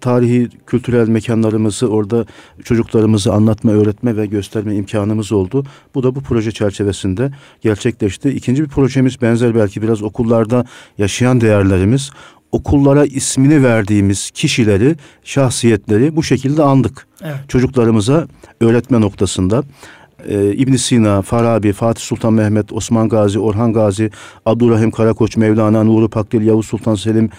tarihi 0.01 0.49
kültürel 0.67 1.09
mekanlarımızı 1.09 1.89
orada 1.89 2.27
çocuklarımızı 2.65 3.33
anlatma, 3.33 3.73
öğretme 3.73 4.17
ve 4.17 4.27
gösterme 4.27 4.75
imkanımız 4.75 5.33
oldu. 5.33 5.65
Bu 5.95 6.03
da 6.03 6.15
bu 6.15 6.21
proje 6.21 6.53
çerçevesinde 6.53 7.31
gerçekleşti. 7.61 8.31
İkinci 8.31 8.65
bir 8.65 8.69
projemiz 8.69 9.23
benzer 9.23 9.55
belki 9.55 9.83
biraz 9.83 10.03
okullarda 10.03 10.65
yaşayan 10.99 11.41
değerlerimiz. 11.41 12.11
Okullara 12.53 13.05
ismini 13.05 13.63
verdiğimiz 13.63 14.31
kişileri, 14.31 14.97
şahsiyetleri 15.25 16.17
bu 16.17 16.23
şekilde 16.23 16.63
andık 16.63 17.07
Evet. 17.23 17.37
çocuklarımıza 17.49 18.27
öğretme 18.61 19.01
noktasında 19.01 19.63
e, 20.29 20.53
İbn 20.53 20.77
Sina, 20.77 21.23
Farabi, 21.23 21.73
Fatih 21.73 22.03
Sultan 22.03 22.33
Mehmet, 22.33 22.73
Osman 22.73 23.09
Gazi, 23.09 23.39
Orhan 23.39 23.73
Gazi, 23.73 24.11
Abdurrahim 24.47 24.91
Karakoç, 24.91 25.37
Mevlana, 25.37 25.85
Nuri 25.85 26.09
Pakdil, 26.09 26.47
Yavuz 26.47 26.67
Sultan 26.67 26.95
Selim, 26.95 27.31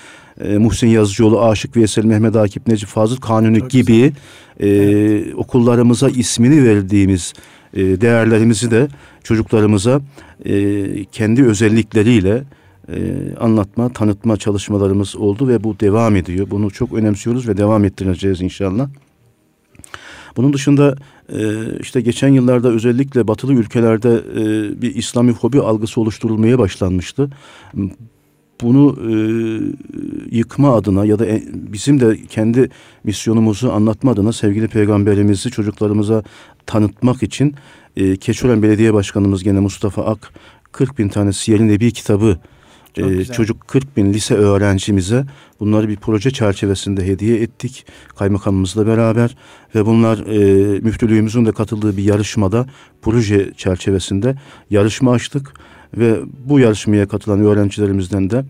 e, 0.42 0.58
Muhsin 0.58 0.88
Yazıcıoğlu, 0.88 1.46
Aşık 1.46 1.78
Veysel, 1.78 2.06
Mehmet 2.06 2.36
Akif, 2.36 2.68
Necip 2.68 2.90
Fazıl 2.90 3.18
Kanuni 3.18 3.60
Çok 3.60 3.70
gibi 3.70 4.14
e, 4.60 5.34
okullarımıza 5.34 6.10
ismini 6.10 6.64
verdiğimiz 6.64 7.34
e, 7.74 8.02
değerlerimizi 8.02 8.72
de 8.72 8.88
çocuklarımıza 9.24 10.02
e, 10.46 11.06
kendi 11.06 11.46
özellikleriyle 11.46 12.44
e, 12.90 13.16
anlatma, 13.40 13.90
tanıtma 13.90 14.38
çalışmalarımız 14.38 15.16
oldu 15.16 15.48
ve 15.48 15.64
bu 15.64 15.80
devam 15.80 16.16
ediyor. 16.16 16.48
Bunu 16.50 16.72
çok 16.72 16.94
önemsiyoruz 16.94 17.48
ve 17.48 17.58
devam 17.58 17.86
ettireceğiz 17.86 18.42
inşallah. 18.42 18.90
Bunun 20.38 20.54
dışında 20.54 20.96
e, 21.30 21.40
işte 21.80 22.02
geçen 22.02 22.28
yıllarda 22.28 22.70
özellikle 22.70 23.28
batılı 23.28 23.54
ülkelerde 23.54 24.22
e, 24.36 24.82
bir 24.82 24.96
İslami 24.96 25.32
hobi 25.32 25.62
algısı 25.62 26.02
oluşturulmaya 26.02 26.60
başlanmıştı. 26.60 27.30
Bunu 28.62 28.98
e, 29.02 29.14
yıkma 30.38 30.76
adına 30.76 31.06
ya 31.06 31.20
da 31.20 31.26
bizim 31.54 32.00
de 32.00 32.18
kendi 32.30 32.70
misyonumuzu 33.04 33.72
anlatma 33.72 34.12
adına 34.12 34.34
sevgili 34.34 34.68
peygamberimizi 34.68 35.52
çocuklarımıza 35.52 36.24
tanıtmak 36.66 37.24
için 37.24 37.56
e, 37.98 38.18
Keçiören 38.18 38.64
Belediye 38.64 38.94
Başkanımız 38.94 39.44
gene 39.44 39.60
Mustafa 39.60 40.06
Ak 40.06 40.34
40 40.72 41.00
bin 41.00 41.10
tane 41.10 41.34
Siyer-i 41.34 41.68
Nebi 41.68 41.92
kitabı 41.92 42.38
e, 42.98 43.26
çocuk 43.26 43.68
40 43.68 43.98
bin 43.98 44.14
lise 44.14 44.36
öğrencimize 44.36 45.26
bunları 45.60 45.90
bir 45.90 45.96
proje 45.96 46.32
çerçevesinde 46.32 47.08
hediye 47.08 47.42
ettik 47.42 47.86
kaymakamımızla 48.16 48.88
beraber. 48.88 49.38
Ve 49.76 49.86
bunlar 49.86 50.18
e, 50.18 50.80
müftülüğümüzün 50.80 51.46
de 51.46 51.52
katıldığı 51.52 51.98
bir 51.98 52.04
yarışmada 52.04 52.66
proje 53.02 53.54
çerçevesinde 53.58 54.36
yarışma 54.70 55.12
açtık. 55.12 55.54
Ve 55.98 56.20
bu 56.46 56.60
yarışmaya 56.60 57.08
katılan 57.08 57.42
öğrencilerimizden 57.42 58.30
de 58.30 58.46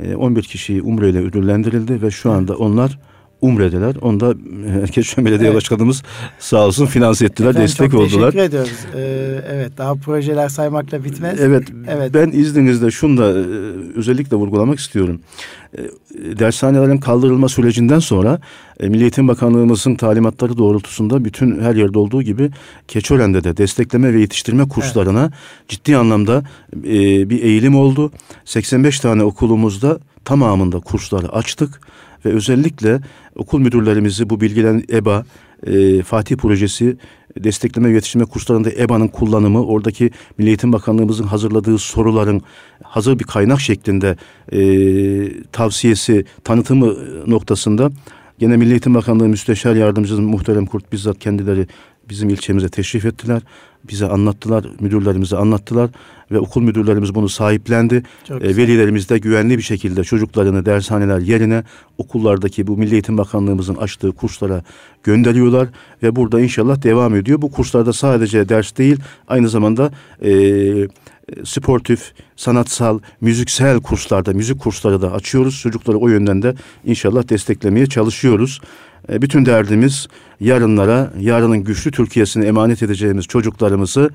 e, 0.00 0.14
11 0.14 0.42
kişiyi 0.42 0.82
Umre 0.82 1.10
ile 1.10 1.18
ödüllendirildi. 1.18 2.02
Ve 2.02 2.10
şu 2.10 2.30
anda 2.30 2.56
onlar 2.56 2.98
Umre'deler. 3.40 3.94
Onda 4.00 4.34
e, 4.82 4.86
Keçiören 4.86 5.26
Belediye 5.26 5.48
Evet. 5.48 5.56
Başkanımız 5.56 6.02
sağ 6.38 6.66
olsun 6.66 6.86
finanse 6.86 7.24
ettiler, 7.24 7.48
Efendim, 7.50 7.68
destek 7.68 7.90
çok 7.90 8.00
oldular. 8.00 8.32
Teşekkür 8.32 8.48
ediyoruz. 8.48 8.72
Ee, 8.94 9.40
evet 9.52 9.78
daha 9.78 9.94
projeler 9.94 10.48
saymakla 10.48 11.04
bitmez. 11.04 11.40
Evet, 11.40 11.68
Evet. 11.88 12.14
ben 12.14 12.30
izninizle 12.30 12.90
şunu 12.90 13.18
da 13.18 13.28
e, 13.30 13.42
özellikle 13.98 14.36
vurgulamak 14.36 14.78
istiyorum. 14.78 15.20
E, 15.78 15.80
dershanelerin 16.38 16.98
kaldırılma 16.98 17.48
sürecinden 17.48 17.98
sonra 17.98 18.40
e, 18.80 18.88
Milli 18.88 19.02
Eğitim 19.02 19.28
Bakanlığımızın 19.28 19.94
talimatları 19.94 20.58
doğrultusunda 20.58 21.24
bütün 21.24 21.60
her 21.60 21.74
yerde 21.74 21.98
olduğu 21.98 22.22
gibi 22.22 22.50
Keçören'de 22.88 23.44
de 23.44 23.56
destekleme 23.56 24.14
ve 24.14 24.20
yetiştirme 24.20 24.68
kurslarına 24.68 25.30
ciddi 25.68 25.96
anlamda 25.96 26.42
e, 26.76 27.30
bir 27.30 27.42
eğilim 27.42 27.76
oldu. 27.76 28.12
85 28.44 29.00
tane 29.00 29.22
okulumuzda 29.24 29.98
tamamında 30.24 30.80
kursları 30.80 31.32
açtık 31.32 31.80
ve 32.24 32.32
özellikle 32.32 33.00
okul 33.36 33.60
müdürlerimizi 33.60 34.30
bu 34.30 34.40
bilgilen 34.40 34.84
EBA, 34.92 35.24
e, 35.66 36.02
Fatih 36.02 36.36
Projesi 36.36 36.96
destekleme 37.44 37.90
yetiştirme 37.90 38.24
kurslarında 38.24 38.70
EBA'nın 38.70 39.08
kullanımı, 39.08 39.66
oradaki 39.66 40.10
Milli 40.38 40.48
Eğitim 40.48 40.72
Bakanlığımızın 40.72 41.24
hazırladığı 41.24 41.78
soruların 41.78 42.42
hazır 42.82 43.18
bir 43.18 43.24
kaynak 43.24 43.60
şeklinde 43.60 44.16
e, 44.52 44.60
tavsiyesi, 45.52 46.24
tanıtımı 46.44 46.94
noktasında 47.30 47.90
gene 48.38 48.56
Milli 48.56 48.70
Eğitim 48.70 48.94
Bakanlığı 48.94 49.28
Müsteşar 49.28 49.74
Yardımcısı 49.74 50.22
Muhterem 50.22 50.66
Kurt 50.66 50.92
bizzat 50.92 51.18
kendileri 51.18 51.66
bizim 52.08 52.28
ilçemize 52.28 52.68
teşrif 52.68 53.04
ettiler. 53.04 53.42
Bize 53.88 54.06
anlattılar, 54.06 54.66
müdürlerimize 54.80 55.36
anlattılar 55.36 55.90
ve 56.30 56.38
okul 56.38 56.62
müdürlerimiz 56.62 57.14
bunu 57.14 57.28
sahiplendi. 57.28 58.02
Çok 58.28 58.44
E, 58.44 58.56
velilerimiz 58.56 59.08
de 59.08 59.18
güvenli 59.18 59.58
bir 59.58 59.62
şekilde 59.62 60.04
çocuklarını 60.04 60.66
dershaneler 60.66 61.18
yerine 61.18 61.64
okullardaki 61.98 62.66
bu 62.66 62.76
Milli 62.76 62.92
Eğitim 62.92 63.18
Bakanlığımızın 63.18 63.74
açtığı 63.74 64.12
kurslara 64.12 64.62
gönderiyorlar 65.02 65.68
ve 66.02 66.16
burada 66.16 66.40
inşallah 66.40 66.82
devam 66.82 67.14
ediyor. 67.14 67.42
Bu 67.42 67.50
kurslarda 67.50 67.92
sadece 67.92 68.48
ders 68.48 68.76
değil 68.76 68.96
aynı 69.28 69.48
zamanda 69.48 69.90
e, 70.24 70.30
sportif, 71.44 72.12
sanatsal, 72.36 72.98
müziksel 73.20 73.80
kurslarda, 73.80 74.32
müzik 74.32 74.60
kursları 74.60 75.02
da 75.02 75.12
açıyoruz. 75.12 75.60
Çocukları 75.60 75.98
o 75.98 76.08
yönden 76.08 76.42
de 76.42 76.54
inşallah 76.84 77.28
desteklemeye 77.28 77.86
çalışıyoruz. 77.86 78.60
E, 79.12 79.22
bütün 79.22 79.46
derdimiz 79.46 80.08
yarınlara, 80.40 81.12
yarının 81.20 81.64
güçlü 81.64 81.90
Türkiye'sine 81.90 82.46
emanet 82.46 82.82
edeceğimiz 82.82 83.24
çocuklarımızı 83.24 84.10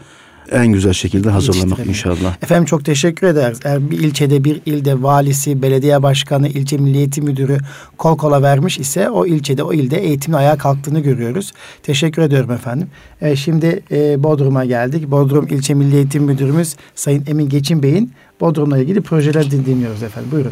en 0.51 0.67
güzel 0.67 0.93
şekilde 0.93 1.29
hazırlamak 1.29 1.79
inşallah. 1.87 2.43
Efendim 2.43 2.65
çok 2.65 2.85
teşekkür 2.85 3.27
ederiz. 3.27 3.59
Eğer 3.63 3.91
bir 3.91 3.99
ilçede 3.99 4.43
bir 4.43 4.61
ilde 4.65 5.03
valisi, 5.03 5.61
belediye 5.61 6.03
başkanı, 6.03 6.47
ilçe 6.47 6.77
milli 6.77 6.97
eğitim 6.97 7.25
müdürü 7.25 7.57
kol 7.97 8.17
kola 8.17 8.41
vermiş 8.41 8.77
ise 8.79 9.09
o 9.09 9.25
ilçede 9.25 9.63
o 9.63 9.73
ilde 9.73 9.97
eğitimin 9.97 10.37
ayağa 10.37 10.57
kalktığını 10.57 10.99
görüyoruz. 10.99 11.51
Teşekkür 11.83 12.21
ediyorum 12.21 12.51
efendim. 12.51 12.87
Evet, 13.21 13.37
şimdi 13.37 13.83
e, 13.91 14.23
Bodrum'a 14.23 14.65
geldik. 14.65 15.11
Bodrum 15.11 15.47
İlçe 15.47 15.73
Milli 15.73 15.95
Eğitim 15.95 16.23
Müdürümüz 16.23 16.75
Sayın 16.95 17.23
Emin 17.27 17.49
Geçin 17.49 17.83
Bey'in 17.83 18.11
Bodrum'la 18.41 18.77
ilgili 18.77 19.01
projeler 19.01 19.51
din- 19.51 19.65
dinliyoruz 19.65 20.03
efendim. 20.03 20.31
Buyurun. 20.31 20.51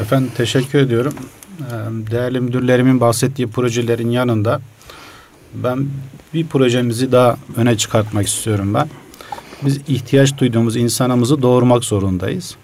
Efendim 0.00 0.30
teşekkür 0.36 0.78
ediyorum. 0.78 1.12
Ee, 1.60 1.64
Değerli 2.10 2.40
müdürlerimin 2.40 3.00
bahsettiği 3.00 3.48
projelerin 3.48 4.10
yanında 4.10 4.60
ben 5.54 5.86
bir 6.34 6.46
projemizi 6.46 7.12
daha 7.12 7.36
öne 7.56 7.76
çıkartmak 7.76 8.26
istiyorum 8.26 8.74
ben. 8.74 8.88
Biz 9.62 9.80
ihtiyaç 9.88 10.38
duyduğumuz 10.38 10.76
insanımızı 10.76 11.42
doğurmak 11.42 11.84
zorundayız. 11.84 12.56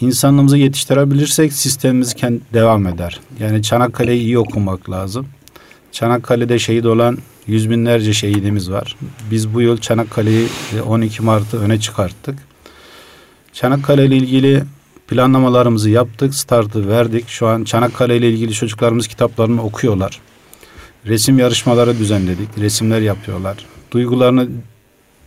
İnsanlığımızı 0.00 0.58
yetiştirebilirsek 0.58 1.52
sistemimiz 1.52 2.14
kendi 2.14 2.40
devam 2.52 2.86
eder. 2.86 3.20
Yani 3.40 3.62
Çanakkale'yi 3.62 4.20
iyi 4.20 4.38
okumak 4.38 4.90
lazım. 4.90 5.26
Çanakkale'de 5.92 6.58
şehit 6.58 6.86
olan 6.86 7.18
yüz 7.46 7.70
binlerce 7.70 8.12
şehidimiz 8.12 8.70
var. 8.70 8.96
Biz 9.30 9.54
bu 9.54 9.60
yıl 9.60 9.76
Çanakkale'yi 9.76 10.48
e, 10.76 10.80
12 10.80 11.22
Mart'ı 11.22 11.60
öne 11.60 11.80
çıkarttık. 11.80 12.38
Çanakkale 13.52 14.06
ile 14.06 14.16
ilgili 14.16 14.64
planlamalarımızı 15.08 15.90
yaptık, 15.90 16.34
startı 16.34 16.88
verdik. 16.88 17.28
Şu 17.28 17.46
an 17.46 17.64
Çanakkale 17.64 18.16
ile 18.16 18.30
ilgili 18.30 18.52
çocuklarımız 18.52 19.08
kitaplarını 19.08 19.62
okuyorlar. 19.62 20.20
Resim 21.06 21.38
yarışmaları 21.38 21.98
düzenledik, 21.98 22.48
resimler 22.58 23.00
yapıyorlar. 23.00 23.56
Duygularını 23.90 24.48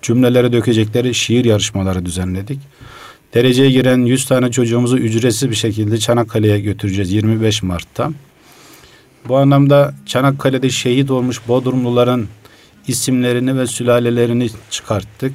cümlelere 0.06 0.54
dökecekleri 0.54 1.14
şiir 1.14 1.46
yarışmaları 1.46 2.06
düzenledik. 2.06 2.60
Dereceye 3.34 3.72
giren 3.72 3.98
100 4.06 4.26
tane 4.26 4.52
çocuğumuzu 4.52 4.98
ücretsiz 4.98 5.50
bir 5.50 5.56
şekilde 5.56 5.98
Çanakkale'ye 5.98 6.60
götüreceğiz 6.60 7.12
25 7.12 7.64
Mart'ta. 7.64 8.12
Bu 9.28 9.38
anlamda 9.38 9.94
Çanakkale'de 10.06 10.70
şehit 10.70 11.12
olmuş 11.12 11.42
Bodrumluların 11.48 12.28
isimlerini 12.88 13.58
ve 13.58 13.68
sülalelerini 13.68 14.50
çıkarttık. 14.70 15.34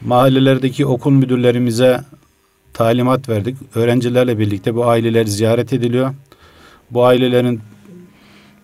Mahallelerdeki 0.00 0.86
okul 0.86 1.10
müdürlerimize 1.10 2.00
talimat 2.72 3.28
verdik. 3.28 3.56
Öğrencilerle 3.74 4.38
birlikte 4.38 4.74
bu 4.74 4.86
aileler 4.86 5.24
ziyaret 5.24 5.72
ediliyor. 5.72 6.14
Bu 6.90 7.04
ailelerin 7.04 7.60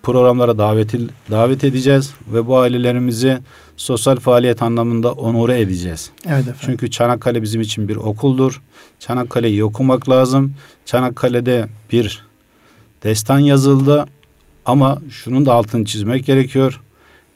programlara 0.03 0.59
davet, 0.59 0.92
davet 1.31 1.64
edeceğiz 1.64 2.14
ve 2.33 2.46
bu 2.46 2.59
ailelerimizi 2.59 3.38
sosyal 3.79 4.17
faaliyet 4.17 4.62
anlamında 4.62 5.12
onure 5.12 5.61
edeceğiz. 5.61 6.11
Evet 6.27 6.41
efendim. 6.41 6.55
Çünkü 6.61 6.91
Çanakkale 6.91 7.43
bizim 7.43 7.61
için 7.61 7.88
bir 7.88 7.97
okuldur. 7.97 8.62
Çanakkale'yi 8.99 9.64
okumak 9.64 10.11
lazım. 10.11 10.55
Çanakkale'de 10.87 11.69
bir 11.93 12.25
destan 13.03 13.38
yazıldı 13.38 14.07
ama 14.64 14.99
şunun 15.11 15.47
da 15.47 15.55
altını 15.55 15.85
çizmek 15.85 16.27
gerekiyor. 16.27 16.81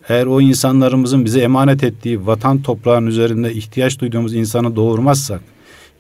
Eğer 0.09 0.27
o 0.27 0.41
insanlarımızın 0.41 1.25
bize 1.25 1.41
emanet 1.41 1.85
ettiği 1.85 2.27
vatan 2.27 2.63
toprağının 2.63 3.07
üzerinde 3.07 3.53
ihtiyaç 3.53 4.01
duyduğumuz 4.01 4.35
insanı 4.35 4.77
doğurmazsak, 4.77 5.41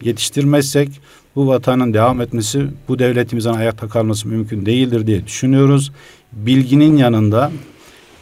yetiştirmezsek 0.02 0.88
bu 1.36 1.46
vatanın 1.46 1.94
devam 1.94 2.20
etmesi, 2.20 2.66
bu 2.88 2.98
devletimizin 2.98 3.50
ayakta 3.50 3.88
kalması 3.88 4.28
mümkün 4.28 4.66
değildir 4.66 5.06
diye 5.06 5.26
düşünüyoruz. 5.26 5.92
Bilginin 6.32 6.96
yanında 6.96 7.50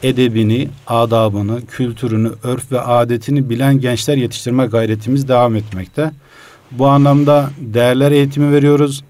edebini, 0.03 0.69
adabını, 0.87 1.67
kültürünü, 1.67 2.33
örf 2.43 2.73
ve 2.73 2.81
adetini 2.81 3.51
bilen 3.51 3.81
gençler 3.81 4.17
yetiştirme 4.17 4.67
gayretimiz 4.67 5.29
devam 5.29 5.57
etmekte. 5.57 6.11
Bu 6.71 6.87
anlamda 6.87 7.51
değerler 7.61 8.13
eğitimi 8.13 8.53
veriyoruz. 8.53 9.05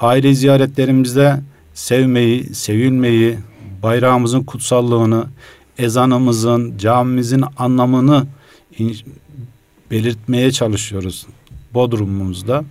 Aile 0.00 0.34
ziyaretlerimizde 0.34 1.40
sevmeyi, 1.74 2.54
sevilmeyi, 2.54 3.38
bayrağımızın 3.82 4.42
kutsallığını, 4.42 5.26
ezanımızın, 5.78 6.78
camimizin 6.78 7.44
anlamını 7.56 8.26
belirtmeye 9.90 10.52
çalışıyoruz 10.52 11.26
Bodrum'umuzda. 11.74 12.64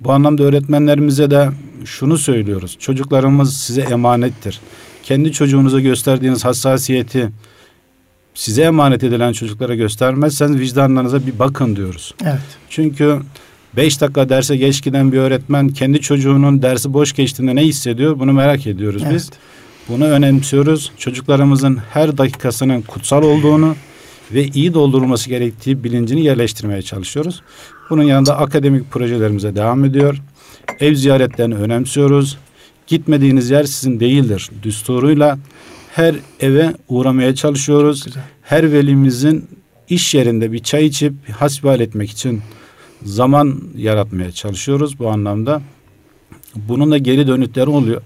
Bu 0.00 0.12
anlamda 0.12 0.42
öğretmenlerimize 0.42 1.30
de 1.30 1.50
şunu 1.84 2.18
söylüyoruz. 2.18 2.76
Çocuklarımız 2.78 3.56
size 3.56 3.80
emanettir. 3.80 4.60
Kendi 5.08 5.32
çocuğunuza 5.32 5.80
gösterdiğiniz 5.80 6.44
hassasiyeti 6.44 7.28
size 8.34 8.62
emanet 8.62 9.04
edilen 9.04 9.32
çocuklara 9.32 9.74
göstermezseniz 9.74 10.60
vicdanlarınıza 10.60 11.26
bir 11.26 11.38
bakın 11.38 11.76
diyoruz. 11.76 12.14
Evet. 12.22 12.40
Çünkü 12.70 13.20
beş 13.76 14.00
dakika 14.00 14.28
derse 14.28 14.56
geç 14.56 14.82
giden 14.82 15.12
bir 15.12 15.18
öğretmen 15.18 15.68
kendi 15.68 16.00
çocuğunun 16.00 16.62
dersi 16.62 16.92
boş 16.92 17.12
geçtiğinde 17.12 17.56
ne 17.56 17.62
hissediyor 17.62 18.18
bunu 18.18 18.32
merak 18.32 18.66
ediyoruz 18.66 19.02
Evet. 19.04 19.14
biz. 19.14 19.30
Bunu 19.88 20.04
önemsiyoruz. 20.04 20.92
Çocuklarımızın 20.98 21.78
her 21.90 22.18
dakikasının 22.18 22.82
kutsal 22.82 23.22
olduğunu 23.22 23.76
ve 24.32 24.46
iyi 24.46 24.74
doldurulması 24.74 25.28
gerektiği 25.28 25.84
bilincini 25.84 26.24
yerleştirmeye 26.24 26.82
çalışıyoruz. 26.82 27.42
Bunun 27.90 28.02
yanında 28.02 28.38
akademik 28.38 28.90
projelerimize 28.90 29.56
devam 29.56 29.84
ediyor. 29.84 30.22
Ev 30.80 30.94
ziyaretlerini 30.94 31.54
önemsiyoruz. 31.54 32.38
Gitmediğiniz 32.88 33.50
yer 33.50 33.64
sizin 33.64 34.00
değildir. 34.00 34.50
Düsturuyla 34.62 35.38
her 35.94 36.14
eve 36.40 36.74
uğramaya 36.88 37.34
çalışıyoruz. 37.34 38.04
Güzel. 38.04 38.22
Her 38.42 38.72
velimizin 38.72 39.48
iş 39.88 40.14
yerinde 40.14 40.52
bir 40.52 40.58
çay 40.58 40.86
içip 40.86 41.14
hasbihal 41.30 41.80
etmek 41.80 42.10
için 42.10 42.42
zaman 43.02 43.62
yaratmaya 43.76 44.32
çalışıyoruz 44.32 44.98
bu 44.98 45.10
anlamda. 45.10 45.62
Bunun 46.56 46.90
da 46.90 46.98
geri 46.98 47.26
dönütleri 47.26 47.70
oluyor. 47.70 48.02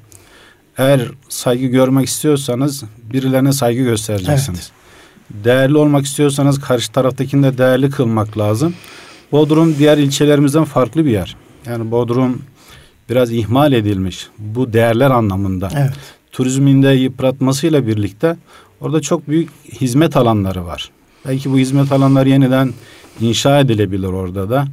Eğer 0.79 1.09
saygı 1.29 1.67
görmek 1.67 2.09
istiyorsanız 2.09 2.85
birilerine 3.13 3.53
saygı 3.53 3.83
göstereceksiniz. 3.83 4.71
Değerli 5.31 5.77
olmak 5.77 6.05
istiyorsanız 6.05 6.61
karşı 6.61 6.93
taraftakini 6.93 7.43
de 7.43 7.59
değerli 7.59 7.91
kılmak 7.91 8.39
lazım. 8.39 8.75
Bodrum 9.33 9.79
diğer 9.79 9.99
ilçelerimizden 9.99 10.65
farklı 10.65 11.05
bir 11.05 11.11
yer. 11.11 11.37
Yani 11.67 11.91
Bodrum 11.91 12.43
biraz 13.13 13.33
ihmal 13.33 13.73
edilmiş 13.73 14.29
bu 14.39 14.73
değerler 14.73 15.11
anlamında. 15.11 15.69
Evet. 15.77 15.93
Turizmin 16.33 16.83
de 16.83 16.89
yıpratmasıyla 16.89 17.87
birlikte 17.87 18.37
orada 18.81 19.01
çok 19.01 19.29
büyük 19.29 19.51
hizmet 19.81 20.17
alanları 20.17 20.67
var. 20.67 20.91
Belki 21.27 21.53
bu 21.53 21.59
hizmet 21.59 21.93
alanları 21.93 22.29
yeniden 22.29 22.73
inşa 23.21 23.61
edilebilir 23.61 24.09
orada 24.09 24.51
da. 24.51 24.67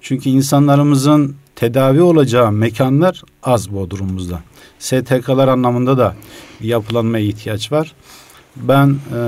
Çünkü 0.00 0.30
insanlarımızın 0.30 1.36
tedavi 1.56 2.02
olacağı 2.02 2.52
mekanlar 2.52 3.22
az 3.42 3.72
Bodrum'umuzda. 3.72 4.40
STK'lar 4.78 5.48
anlamında 5.48 5.98
da 5.98 6.14
yapılanmaya 6.60 7.24
ihtiyaç 7.24 7.72
var. 7.72 7.92
Ben 8.56 8.88
e, 8.88 9.20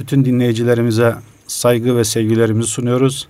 bütün 0.00 0.24
dinleyicilerimize 0.24 1.14
saygı 1.46 1.96
ve 1.96 2.04
sevgilerimizi 2.04 2.68
sunuyoruz. 2.68 3.28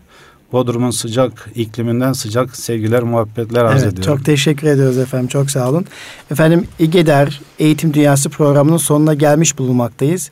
Bodrum'un 0.52 0.90
sıcak 0.90 1.50
ikliminden 1.54 2.12
sıcak 2.12 2.57
sevgiler, 2.57 3.02
muhabbetler 3.02 3.64
arz 3.64 3.83
Evet, 3.83 3.92
ediyorum. 3.92 4.16
çok 4.16 4.24
teşekkür 4.24 4.66
ediyoruz 4.66 4.98
efendim. 4.98 5.28
Çok 5.28 5.50
sağ 5.50 5.70
olun. 5.70 5.87
Efendim 6.30 6.66
İGEDER 6.78 7.40
Eğitim 7.59 7.94
Dünyası 7.94 8.30
programının 8.30 8.76
sonuna 8.76 9.14
gelmiş 9.14 9.59
bulunmaktayız. 9.59 10.30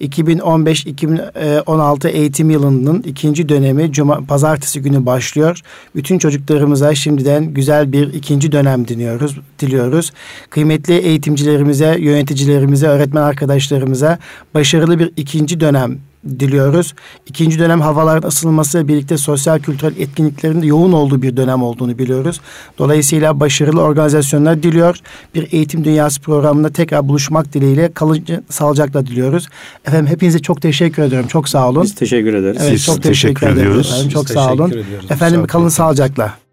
2015-2016 0.00 2.08
eğitim 2.08 2.50
yılının 2.50 3.02
ikinci 3.02 3.48
dönemi 3.48 3.92
Cuma, 3.92 4.20
pazartesi 4.20 4.82
günü 4.82 5.06
başlıyor. 5.06 5.60
Bütün 5.96 6.18
çocuklarımıza 6.18 6.94
şimdiden 6.94 7.44
güzel 7.44 7.92
bir 7.92 8.12
ikinci 8.12 8.52
dönem 8.52 8.88
diliyoruz. 8.88 9.38
diliyoruz. 9.60 10.12
Kıymetli 10.50 10.94
eğitimcilerimize, 10.94 11.96
yöneticilerimize, 12.00 12.86
öğretmen 12.86 13.22
arkadaşlarımıza 13.22 14.18
başarılı 14.54 14.98
bir 14.98 15.12
ikinci 15.16 15.60
dönem 15.60 15.98
diliyoruz. 16.40 16.94
İkinci 17.26 17.58
dönem 17.58 17.80
havaların 17.80 18.28
ısınmasıyla 18.28 18.88
birlikte 18.88 19.16
sosyal 19.16 19.58
kültürel 19.58 19.96
etkinliklerin 19.98 20.62
de 20.62 20.66
yoğun 20.66 20.92
olduğu 20.92 21.22
bir 21.22 21.36
dönem 21.36 21.62
olduğunu 21.62 21.98
biliyoruz. 21.98 22.40
Dolayısıyla 22.78 23.40
başarılı 23.40 23.82
organizasyonlar 23.82 24.62
diliyor. 24.62 24.96
Bir 25.34 25.52
eğitim 25.52 25.84
dünyası 25.84 26.20
programında 26.20 26.70
tekrar 26.70 27.08
buluşmak 27.08 27.52
dileğiyle 27.52 27.92
kalıcı 27.92 28.40
sağlıcakla 28.50 29.06
diliyoruz. 29.06 29.48
Efendim 29.86 30.06
hepinize 30.06 30.38
çok 30.38 30.62
teşekkür 30.62 31.02
ediyorum. 31.02 31.28
Çok 31.28 31.48
sağ 31.48 31.68
olun. 31.68 31.82
Biz 31.82 31.94
teşekkür 31.94 32.34
ederiz. 32.34 32.58
Evet 32.60 32.72
Biz 32.72 32.84
çok 32.84 33.02
teşekkür, 33.02 33.40
teşekkür 33.40 33.60
ediyoruz. 33.60 33.86
Efendim, 33.86 34.06
Biz 34.06 34.12
çok 34.12 34.26
teşekkür 34.26 34.40
sağ 34.40 34.52
olun. 34.52 34.68
ediyoruz. 34.68 35.10
Efendim 35.10 35.40
Misafir 35.40 35.48
kalın 35.52 35.68
sağlıcakla. 35.68 36.43